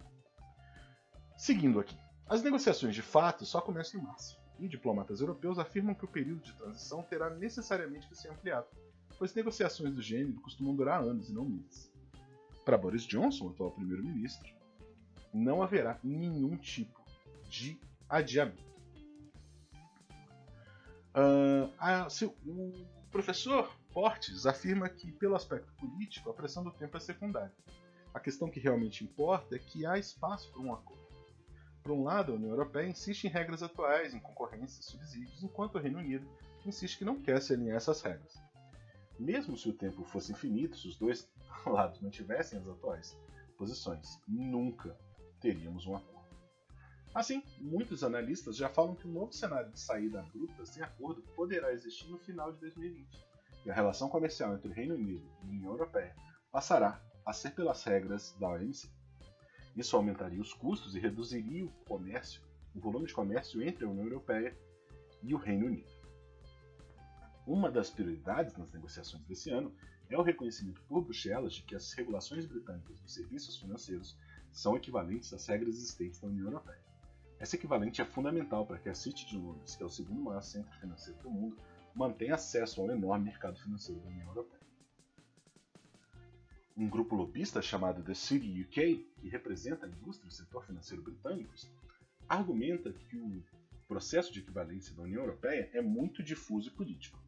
Seguindo 1.39 1.81
aqui. 1.81 1.97
As 2.27 2.43
negociações 2.43 2.95
de 2.95 3.01
fato 3.01 3.47
só 3.47 3.63
começam 3.63 3.99
em 3.99 4.05
março, 4.05 4.39
e 4.59 4.69
diplomatas 4.69 5.21
europeus 5.21 5.59
afirmam 5.59 5.95
que 5.95 6.05
o 6.05 6.09
período 6.09 6.43
de 6.43 6.53
transição 6.53 7.03
terá 7.03 7.31
necessariamente 7.31 8.07
que 8.07 8.15
ser 8.15 8.29
ampliado, 8.29 8.67
pois 9.19 9.35
negociações 9.35 9.95
do 9.95 10.03
gênero 10.03 10.39
costumam 10.43 10.77
durar 10.77 11.03
anos 11.03 11.31
e 11.31 11.33
não 11.33 11.47
meses. 11.47 11.91
Para 12.63 12.77
Boris 12.77 13.05
Johnson, 13.05 13.49
atual 13.49 13.73
primeiro-ministro, 13.73 14.53
não 15.33 15.63
haverá 15.63 15.99
nenhum 16.05 16.59
tipo 16.59 17.03
de 17.49 17.81
adiamento. 18.07 18.74
Uh, 21.15 21.73
a, 21.79 22.11
se, 22.11 22.25
o 22.25 22.87
professor 23.11 23.71
Portes 23.93 24.45
afirma 24.45 24.89
que, 24.89 25.13
pelo 25.13 25.37
aspecto 25.37 25.73
político, 25.75 26.29
a 26.29 26.35
pressão 26.35 26.65
do 26.65 26.73
tempo 26.73 26.97
é 26.97 27.01
secundária. 27.01 27.55
A 28.13 28.19
questão 28.19 28.51
que 28.51 28.59
realmente 28.59 29.05
importa 29.05 29.55
é 29.55 29.59
que 29.59 29.87
há 29.87 29.97
espaço 29.97 30.51
para 30.51 30.61
um 30.61 30.73
acordo. 30.73 31.05
Por 31.81 31.93
um 31.93 32.03
lado, 32.03 32.33
a 32.33 32.35
União 32.35 32.51
Europeia 32.51 32.89
insiste 32.89 33.25
em 33.25 33.31
regras 33.31 33.63
atuais, 33.63 34.15
em 34.15 34.19
concorrência 34.19 34.81
e 34.81 34.85
subsídios, 34.85 35.43
enquanto 35.45 35.77
o 35.77 35.79
Reino 35.79 35.99
Unido 35.99 36.27
insiste 36.67 36.99
que 36.99 37.05
não 37.05 37.21
quer 37.21 37.41
se 37.41 37.53
alinhar 37.53 37.75
a 37.75 37.77
essas 37.77 38.01
regras. 38.01 38.43
Mesmo 39.19 39.57
se 39.57 39.69
o 39.69 39.73
tempo 39.73 40.03
fosse 40.03 40.33
infinito, 40.33 40.77
se 40.77 40.89
os 40.89 40.97
dois 40.97 41.29
lados 41.67 42.01
mantivessem 42.01 42.59
as 42.59 42.67
atuais 42.67 43.17
posições, 43.57 44.21
nunca 44.27 44.97
teríamos 45.41 45.87
um 45.87 45.95
acordo. 45.95 46.14
Assim, 47.15 47.45
muitos 47.61 48.03
analistas 48.03 48.57
já 48.57 48.69
falam 48.69 48.97
que 48.97 49.07
um 49.07 49.13
novo 49.13 49.33
cenário 49.33 49.71
de 49.71 49.79
saída 49.79 50.19
abrupta 50.19 50.67
sem 50.67 50.83
acordo 50.83 51.23
poderá 51.37 51.73
existir 51.73 52.09
no 52.09 52.19
final 52.19 52.53
de 52.53 52.59
2020, 52.59 53.25
e 53.65 53.71
a 53.71 53.75
relação 53.75 54.09
comercial 54.09 54.53
entre 54.53 54.69
o 54.69 54.73
Reino 54.73 54.97
Unido 54.97 55.25
e 55.45 55.47
a 55.47 55.51
União 55.51 55.71
Europeia 55.71 56.17
passará 56.51 57.01
a 57.25 57.33
ser 57.33 57.51
pelas 57.51 57.85
regras 57.85 58.35
da 58.41 58.49
OMC. 58.49 58.91
Isso 59.77 59.97
aumentaria 59.97 60.41
os 60.41 60.53
custos 60.53 60.97
e 60.97 60.99
reduziria 60.99 61.65
o 61.65 61.71
comércio, 61.85 62.43
o 62.75 62.81
volume 62.81 63.07
de 63.07 63.15
comércio 63.15 63.63
entre 63.63 63.85
a 63.85 63.89
União 63.89 64.07
Europeia 64.07 64.59
e 65.23 65.33
o 65.35 65.39
Reino 65.39 65.67
Unido. 65.67 65.95
Uma 67.47 67.71
das 67.71 67.91
prioridades 67.91 68.57
nas 68.57 68.73
negociações 68.73 69.23
desse 69.25 69.51
ano 69.51 69.73
é 70.11 70.19
o 70.19 70.23
reconhecimento 70.23 70.83
por 70.89 71.03
Bruxelas 71.03 71.55
de 71.55 71.63
que 71.63 71.77
as 71.77 71.93
regulações 71.93 72.45
britânicas 72.45 72.99
dos 72.99 73.15
serviços 73.15 73.57
financeiros 73.57 74.19
são 74.51 74.77
equivalentes 74.77 75.33
às 75.33 75.47
regras 75.47 75.77
existentes 75.77 76.21
na 76.21 76.29
União 76.29 76.47
Europeia. 76.47 76.94
Essa 77.45 77.57
equivalente 77.57 78.01
é 78.01 78.07
fundamental 78.07 78.65
para 78.65 78.79
que 78.79 78.89
a 78.89 78.95
City 78.95 79.27
de 79.27 79.37
Londres, 79.37 79.77
que 79.77 79.83
é 79.83 79.87
o 79.87 79.91
segundo 79.91 80.19
maior 80.19 80.41
centro 80.41 80.73
financeiro 80.81 81.21
do 81.21 81.29
mundo, 81.29 81.59
mantenha 81.95 82.37
acesso 82.37 82.81
ao 82.81 82.91
enorme 82.91 83.27
mercado 83.27 83.61
financeiro 83.61 84.01
da 84.01 84.09
União 84.09 84.29
Europeia. 84.29 84.63
Um 86.75 86.89
grupo 86.89 87.15
lobista 87.15 87.61
chamado 87.61 88.03
The 88.03 88.15
City 88.15 88.63
UK, 88.63 89.07
que 89.21 89.29
representa 89.29 89.85
a 89.85 89.89
indústria 89.91 90.27
e 90.27 90.31
o 90.31 90.33
setor 90.33 90.65
financeiro 90.65 91.03
britânicos, 91.03 91.71
argumenta 92.27 92.91
que 92.91 93.19
o 93.19 93.43
processo 93.87 94.33
de 94.33 94.41
equivalência 94.41 94.97
da 94.97 95.03
União 95.03 95.21
Europeia 95.21 95.69
é 95.75 95.83
muito 95.83 96.23
difuso 96.23 96.69
e 96.69 96.73
político. 96.73 97.23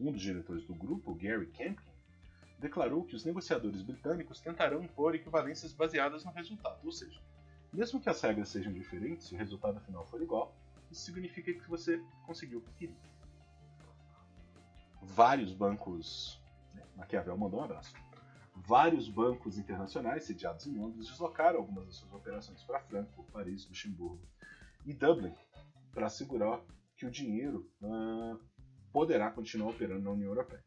Um 0.00 0.10
dos 0.10 0.20
diretores 0.20 0.66
do 0.66 0.74
grupo, 0.74 1.14
Gary 1.14 1.46
Kempkin, 1.46 1.92
declarou 2.58 3.04
que 3.04 3.14
os 3.14 3.24
negociadores 3.24 3.82
britânicos 3.82 4.40
tentarão 4.40 4.82
impor 4.82 5.14
equivalências 5.14 5.72
baseadas 5.72 6.24
no 6.24 6.32
resultado, 6.32 6.84
ou 6.84 6.90
seja, 6.90 7.20
mesmo 7.72 8.00
que 8.00 8.08
as 8.08 8.20
regras 8.20 8.48
sejam 8.48 8.72
diferentes, 8.72 9.30
o 9.32 9.36
resultado 9.36 9.80
final 9.80 10.04
for 10.06 10.20
igual, 10.20 10.54
isso 10.90 11.02
significa 11.02 11.52
que 11.52 11.68
você 11.68 12.02
conseguiu 12.26 12.58
o 12.58 12.62
que 12.62 12.72
queria. 12.72 12.96
Vários 15.02 15.52
bancos. 15.52 16.40
Né, 16.74 16.82
Maquiavel 16.96 17.36
mandou 17.36 17.60
um 17.60 17.64
abraço. 17.64 17.94
Vários 18.54 19.08
bancos 19.08 19.56
internacionais 19.56 20.24
sediados 20.24 20.66
em 20.66 20.76
Londres 20.76 21.08
deslocaram 21.08 21.58
algumas 21.58 21.86
das 21.86 21.96
suas 21.96 22.12
operações 22.12 22.62
para 22.62 22.80
Frankfurt, 22.80 23.30
Paris, 23.30 23.66
Luxemburgo 23.68 24.20
e 24.84 24.92
Dublin 24.92 25.34
para 25.92 26.06
assegurar 26.06 26.60
que 26.96 27.06
o 27.06 27.10
dinheiro 27.10 27.70
uh, 27.80 28.38
poderá 28.92 29.30
continuar 29.30 29.70
operando 29.70 30.02
na 30.02 30.10
União 30.10 30.28
Europeia. 30.28 30.62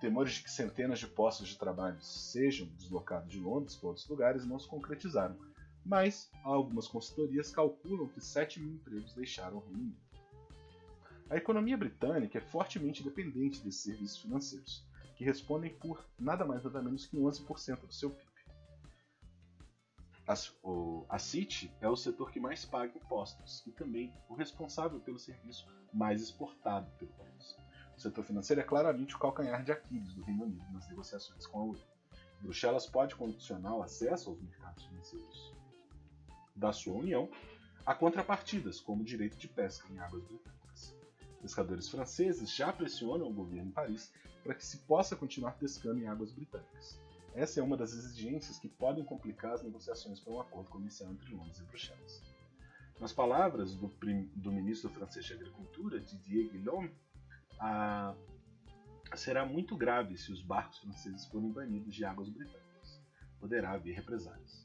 Temores 0.00 0.34
de 0.34 0.42
que 0.42 0.50
centenas 0.50 0.98
de 0.98 1.06
postos 1.06 1.48
de 1.48 1.58
trabalho 1.58 2.00
sejam 2.02 2.66
deslocados 2.68 3.30
de 3.30 3.38
Londres 3.38 3.74
para 3.74 3.88
outros 3.88 4.06
lugares 4.06 4.44
não 4.44 4.58
se 4.58 4.68
concretizaram, 4.68 5.36
mas 5.84 6.30
algumas 6.42 6.88
consultorias 6.88 7.50
calculam 7.50 8.08
que 8.08 8.20
7 8.20 8.60
mil 8.60 8.74
empregos 8.74 9.14
deixaram 9.14 9.58
o 9.58 9.60
Reino 9.60 9.80
Unido. 9.80 10.04
A 11.28 11.36
economia 11.36 11.76
britânica 11.76 12.38
é 12.38 12.40
fortemente 12.40 13.02
dependente 13.02 13.60
desses 13.62 13.82
serviços 13.82 14.18
financeiros, 14.18 14.86
que 15.16 15.24
respondem 15.24 15.74
por 15.74 16.04
nada 16.18 16.44
mais 16.44 16.64
nada 16.64 16.82
menos 16.82 17.06
que 17.06 17.16
11% 17.16 17.80
do 17.80 17.92
seu 17.92 18.10
PIB. 18.10 18.34
A, 20.26 20.34
o, 20.62 21.04
a 21.08 21.18
City 21.18 21.70
é 21.80 21.88
o 21.88 21.96
setor 21.96 22.30
que 22.30 22.40
mais 22.40 22.64
paga 22.64 22.96
impostos 22.96 23.62
e 23.66 23.72
também 23.72 24.12
o 24.28 24.34
responsável 24.34 24.98
pelo 25.00 25.18
serviço 25.18 25.66
mais 25.92 26.22
exportado 26.22 26.90
pelo 26.92 27.12
país. 27.12 27.56
O 27.96 28.00
setor 28.00 28.24
financeiro 28.24 28.60
é 28.60 28.64
claramente 28.64 29.14
o 29.14 29.18
calcanhar 29.18 29.62
de 29.62 29.70
Aquiles 29.70 30.14
do 30.14 30.22
Reino 30.22 30.44
Unido 30.44 30.72
nas 30.72 30.88
negociações 30.88 31.46
com 31.46 31.58
a 31.58 31.64
UE. 31.64 31.82
Bruxelas 32.40 32.86
pode 32.86 33.14
condicionar 33.14 33.74
o 33.74 33.82
acesso 33.82 34.30
aos 34.30 34.40
mercados 34.40 34.84
financeiros 34.84 35.54
da 36.54 36.72
sua 36.72 36.94
União 36.94 37.28
a 37.84 37.94
contrapartidas, 37.94 38.80
como 38.80 39.02
o 39.02 39.04
direito 39.04 39.36
de 39.36 39.48
pesca 39.48 39.92
em 39.92 39.98
águas 39.98 40.22
britânicas. 40.24 40.94
Pescadores 41.40 41.88
franceses 41.88 42.54
já 42.54 42.72
pressionam 42.72 43.28
o 43.28 43.32
governo 43.32 43.68
em 43.68 43.72
Paris 43.72 44.12
para 44.42 44.54
que 44.54 44.64
se 44.64 44.78
possa 44.78 45.16
continuar 45.16 45.52
pescando 45.52 46.00
em 46.00 46.06
águas 46.06 46.32
britânicas. 46.32 46.98
Essa 47.34 47.60
é 47.60 47.62
uma 47.62 47.76
das 47.76 47.92
exigências 47.92 48.58
que 48.58 48.68
podem 48.68 49.04
complicar 49.04 49.52
as 49.52 49.62
negociações 49.62 50.20
para 50.20 50.32
um 50.32 50.40
acordo 50.40 50.70
comercial 50.70 51.10
entre 51.10 51.34
Londres 51.34 51.58
e 51.58 51.64
Bruxelas. 51.64 52.22
Nas 53.00 53.12
palavras 53.12 53.74
do, 53.74 53.92
do 54.36 54.52
ministro 54.52 54.88
francês 54.88 55.24
de 55.24 55.32
Agricultura, 55.32 56.00
Didier 56.00 56.48
Guillaume, 56.48 56.90
a, 57.58 58.14
será 59.16 59.44
muito 59.44 59.76
grave 59.76 60.16
se 60.16 60.30
os 60.32 60.40
barcos 60.40 60.78
franceses 60.78 61.26
forem 61.26 61.50
banidos 61.50 61.94
de 61.94 62.04
águas 62.04 62.28
britânicas. 62.28 63.00
Poderá 63.40 63.72
haver 63.72 63.94
represálias. 63.94 64.63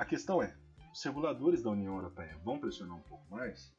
A 0.00 0.04
questão 0.06 0.42
é: 0.42 0.56
os 0.94 1.04
reguladores 1.04 1.62
da 1.62 1.68
União 1.68 1.96
Europeia 1.96 2.34
vão 2.42 2.58
pressionar 2.58 2.96
um 2.96 3.02
pouco 3.02 3.22
mais? 3.30 3.70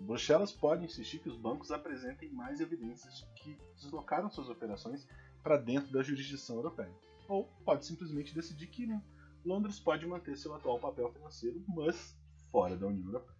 Bruxelas 0.00 0.50
pode 0.50 0.86
insistir 0.86 1.18
que 1.18 1.28
os 1.28 1.36
bancos 1.36 1.70
apresentem 1.70 2.32
mais 2.32 2.62
evidências 2.62 3.28
que 3.36 3.58
deslocaram 3.74 4.30
suas 4.30 4.48
operações 4.48 5.06
para 5.42 5.58
dentro 5.58 5.92
da 5.92 6.02
jurisdição 6.02 6.56
europeia. 6.56 6.90
Ou 7.28 7.44
pode 7.62 7.84
simplesmente 7.84 8.34
decidir 8.34 8.68
que 8.68 8.86
né, 8.86 9.02
Londres 9.44 9.78
pode 9.78 10.06
manter 10.06 10.34
seu 10.38 10.54
atual 10.54 10.80
papel 10.80 11.12
financeiro, 11.12 11.62
mas 11.68 12.16
fora 12.50 12.74
da 12.74 12.86
União 12.86 13.04
Europeia. 13.04 13.38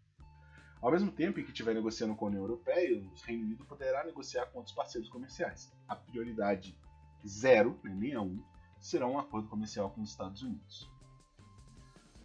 Ao 0.82 0.90
mesmo 0.90 1.10
tempo 1.10 1.40
em 1.40 1.42
que 1.42 1.52
estiver 1.52 1.74
negociando 1.74 2.14
com 2.14 2.26
a 2.26 2.28
União 2.28 2.42
Europeia, 2.42 3.02
o 3.02 3.14
Reino 3.24 3.46
Unido 3.46 3.64
poderá 3.64 4.04
negociar 4.04 4.44
com 4.44 4.58
outros 4.58 4.76
parceiros 4.76 5.08
comerciais. 5.08 5.72
A 5.88 5.96
prioridade 5.96 6.78
zero, 7.26 7.80
né, 7.82 7.94
nem 7.94 8.12
a 8.12 8.20
um, 8.20 8.44
será 8.78 9.06
um 9.06 9.18
acordo 9.18 9.48
comercial 9.48 9.90
com 9.90 10.02
os 10.02 10.10
Estados 10.10 10.42
Unidos. 10.42 10.99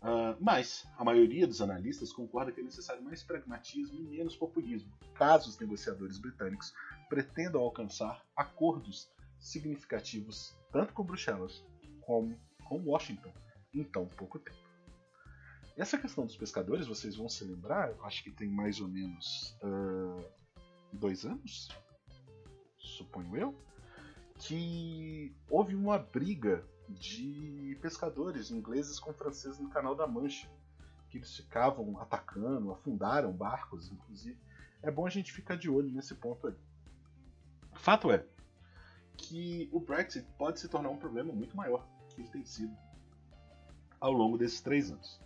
Uh, 0.06 0.38
mas 0.40 0.88
a 1.00 1.04
maioria 1.04 1.48
dos 1.48 1.64
analistas 1.64 2.14
concorda 2.14 2.52
que 2.52 2.62
é 2.62 2.64
necessário 2.64 3.04
mais 3.04 3.24
pragmatismo 3.24 3.98
e 3.98 4.04
menos 4.04 4.36
populismo, 4.36 4.94
caso 5.16 5.50
os 5.50 5.58
negociadores 5.58 6.20
britânicos 6.20 6.72
pretendam 7.10 7.60
alcançar 7.60 8.24
acordos 8.36 9.10
significativos 9.40 10.56
tanto 10.72 10.94
com 10.94 11.04
Bruxelas 11.04 11.66
como 12.02 12.38
com 12.66 12.84
Washington 12.84 13.34
em 13.74 13.84
tão 13.84 14.06
pouco 14.06 14.38
tempo. 14.38 14.60
Essa 15.76 15.98
questão 15.98 16.24
dos 16.24 16.38
pescadores, 16.38 16.86
vocês 16.86 17.16
vão 17.16 17.28
se 17.28 17.44
lembrar, 17.44 17.92
acho 18.04 18.24
que 18.24 18.30
tem 18.30 18.48
mais 18.48 18.80
ou 18.80 18.88
menos 18.88 19.58
uh, 19.64 20.24
dois 20.94 21.26
anos, 21.26 21.70
suponho 22.78 23.36
eu, 23.36 23.56
que 24.38 25.36
houve 25.50 25.74
uma 25.74 25.98
briga 25.98 26.64
de 26.88 27.78
pescadores 27.82 28.52
ingleses 28.52 29.00
com 29.00 29.14
franceses 29.14 29.60
no 29.60 29.70
Canal 29.70 29.96
da 29.96 30.08
Mancha, 30.08 30.50
que 31.10 31.18
eles 31.18 31.36
ficavam 31.36 32.00
atacando, 32.00 32.72
afundaram 32.72 33.32
barcos, 33.32 33.92
inclusive. 33.92 34.38
É 34.82 34.92
bom 34.92 35.06
a 35.06 35.10
gente 35.10 35.32
ficar 35.32 35.56
de 35.56 35.70
olho 35.70 35.92
nesse 35.92 36.16
ponto 36.16 36.48
aí. 36.48 36.56
Fato 37.74 38.12
é, 38.12 38.26
que 39.18 39.70
o 39.72 39.80
Brexit 39.80 40.28
pode 40.38 40.60
se 40.60 40.70
tornar 40.70 40.90
um 40.90 40.98
problema 40.98 41.34
muito 41.34 41.56
maior 41.56 41.88
que 42.10 42.22
ele 42.22 42.30
tem 42.30 42.46
sido 42.46 42.76
ao 44.00 44.12
longo 44.12 44.38
desses 44.38 44.62
três 44.62 44.92
anos. 44.92 45.20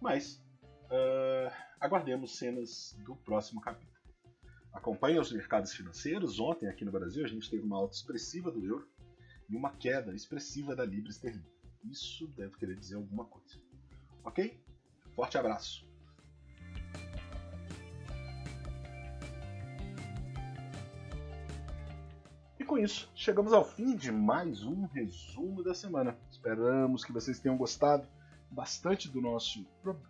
Mas 0.00 0.42
uh, 0.84 1.52
aguardemos 1.80 2.36
cenas 2.36 2.96
do 3.04 3.16
próximo 3.16 3.60
capítulo. 3.60 3.94
Acompanhe 4.72 5.18
os 5.18 5.32
mercados 5.32 5.72
financeiros. 5.72 6.40
Ontem, 6.40 6.68
aqui 6.68 6.84
no 6.84 6.90
Brasil, 6.90 7.24
a 7.24 7.28
gente 7.28 7.48
teve 7.48 7.62
uma 7.62 7.76
alta 7.76 7.94
expressiva 7.94 8.50
do 8.50 8.64
euro 8.64 8.88
e 9.48 9.56
uma 9.56 9.70
queda 9.70 10.14
expressiva 10.14 10.74
da 10.74 10.84
libra 10.84 11.10
esterlina. 11.10 11.44
Isso 11.84 12.26
deve 12.28 12.56
querer 12.56 12.76
dizer 12.76 12.96
alguma 12.96 13.24
coisa. 13.24 13.58
Ok? 14.24 14.58
Forte 15.14 15.36
abraço! 15.36 15.86
E 22.58 22.64
com 22.64 22.78
isso, 22.78 23.10
chegamos 23.14 23.52
ao 23.52 23.64
fim 23.64 23.94
de 23.94 24.10
mais 24.10 24.64
um 24.64 24.86
resumo 24.86 25.62
da 25.62 25.74
semana. 25.74 26.16
Esperamos 26.30 27.04
que 27.04 27.12
vocês 27.12 27.38
tenham 27.38 27.58
gostado 27.58 28.08
bastante 28.50 29.08
do 29.10 29.20
nosso 29.20 29.64
pro 29.82 30.00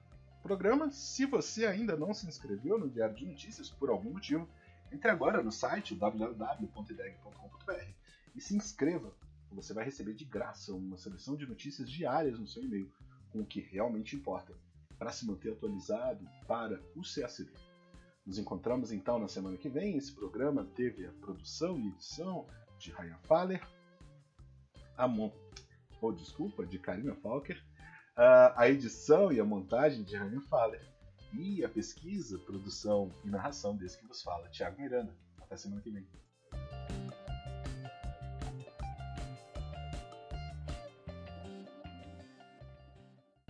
programa. 0.41 0.91
Se 0.93 1.27
você 1.27 1.67
ainda 1.67 1.97
não 1.97 2.15
se 2.15 2.29
inscreveu 2.29 2.79
no 2.79 2.89
Diário 2.89 3.17
de 3.17 3.27
Notícias 3.27 3.71
por 3.71 3.91
algum 3.91 4.13
motivo, 4.13 4.49
entre 4.93 5.11
agora 5.11 5.43
no 5.43 5.51
site 5.51 5.97
www.ideg.com.br 5.97 7.73
e 8.37 8.41
se 8.41 8.55
inscreva. 8.55 9.13
Você 9.55 9.73
vai 9.73 9.85
receber 9.85 10.15
de 10.15 10.25
graça 10.25 10.75
uma 10.75 10.97
seleção 10.97 11.37
de 11.37 11.47
notícias 11.47 11.89
diárias 11.89 12.39
no 12.39 12.47
seu 12.47 12.63
e-mail, 12.63 12.91
com 13.31 13.41
o 13.41 13.47
que 13.47 13.61
realmente 13.61 14.17
importa, 14.17 14.53
para 14.99 15.13
se 15.13 15.27
manter 15.27 15.53
atualizado 15.53 16.29
para 16.47 16.81
o 16.95 17.03
CACD. 17.03 17.51
Nos 18.27 18.39
encontramos 18.39 18.91
então 18.91 19.19
na 19.19 19.29
semana 19.29 19.57
que 19.57 19.69
vem. 19.69 19.97
Esse 19.97 20.13
programa 20.13 20.65
teve 20.75 21.07
a 21.07 21.13
produção 21.13 21.79
e 21.79 21.89
edição 21.89 22.47
de 22.79 22.91
Ryan 22.91 23.19
Faller, 23.23 23.67
a 24.97 25.07
mon... 25.07 25.31
oh, 26.01 26.13
desculpa, 26.13 26.67
de 26.67 26.79
Karina 26.79 27.15
Falker, 27.15 27.63
a 28.17 28.69
edição 28.69 29.33
e 29.33 29.41
a 29.41 29.45
montagem 29.45 30.03
de 30.05 30.17
Ryan 30.17 30.41
Faller 30.43 30.95
e 31.33 31.65
a 31.65 31.69
pesquisa, 31.69 32.39
produção 32.39 33.11
e 33.25 33.29
narração 33.29 33.77
desse 33.77 33.99
que 33.99 34.07
vos 34.07 34.23
fala, 34.23 34.49
Thiago 34.49 34.81
Miranda. 34.81 35.15
Até 35.41 35.57
semana 35.57 35.83
que 35.83 35.91
vem. 35.91 36.07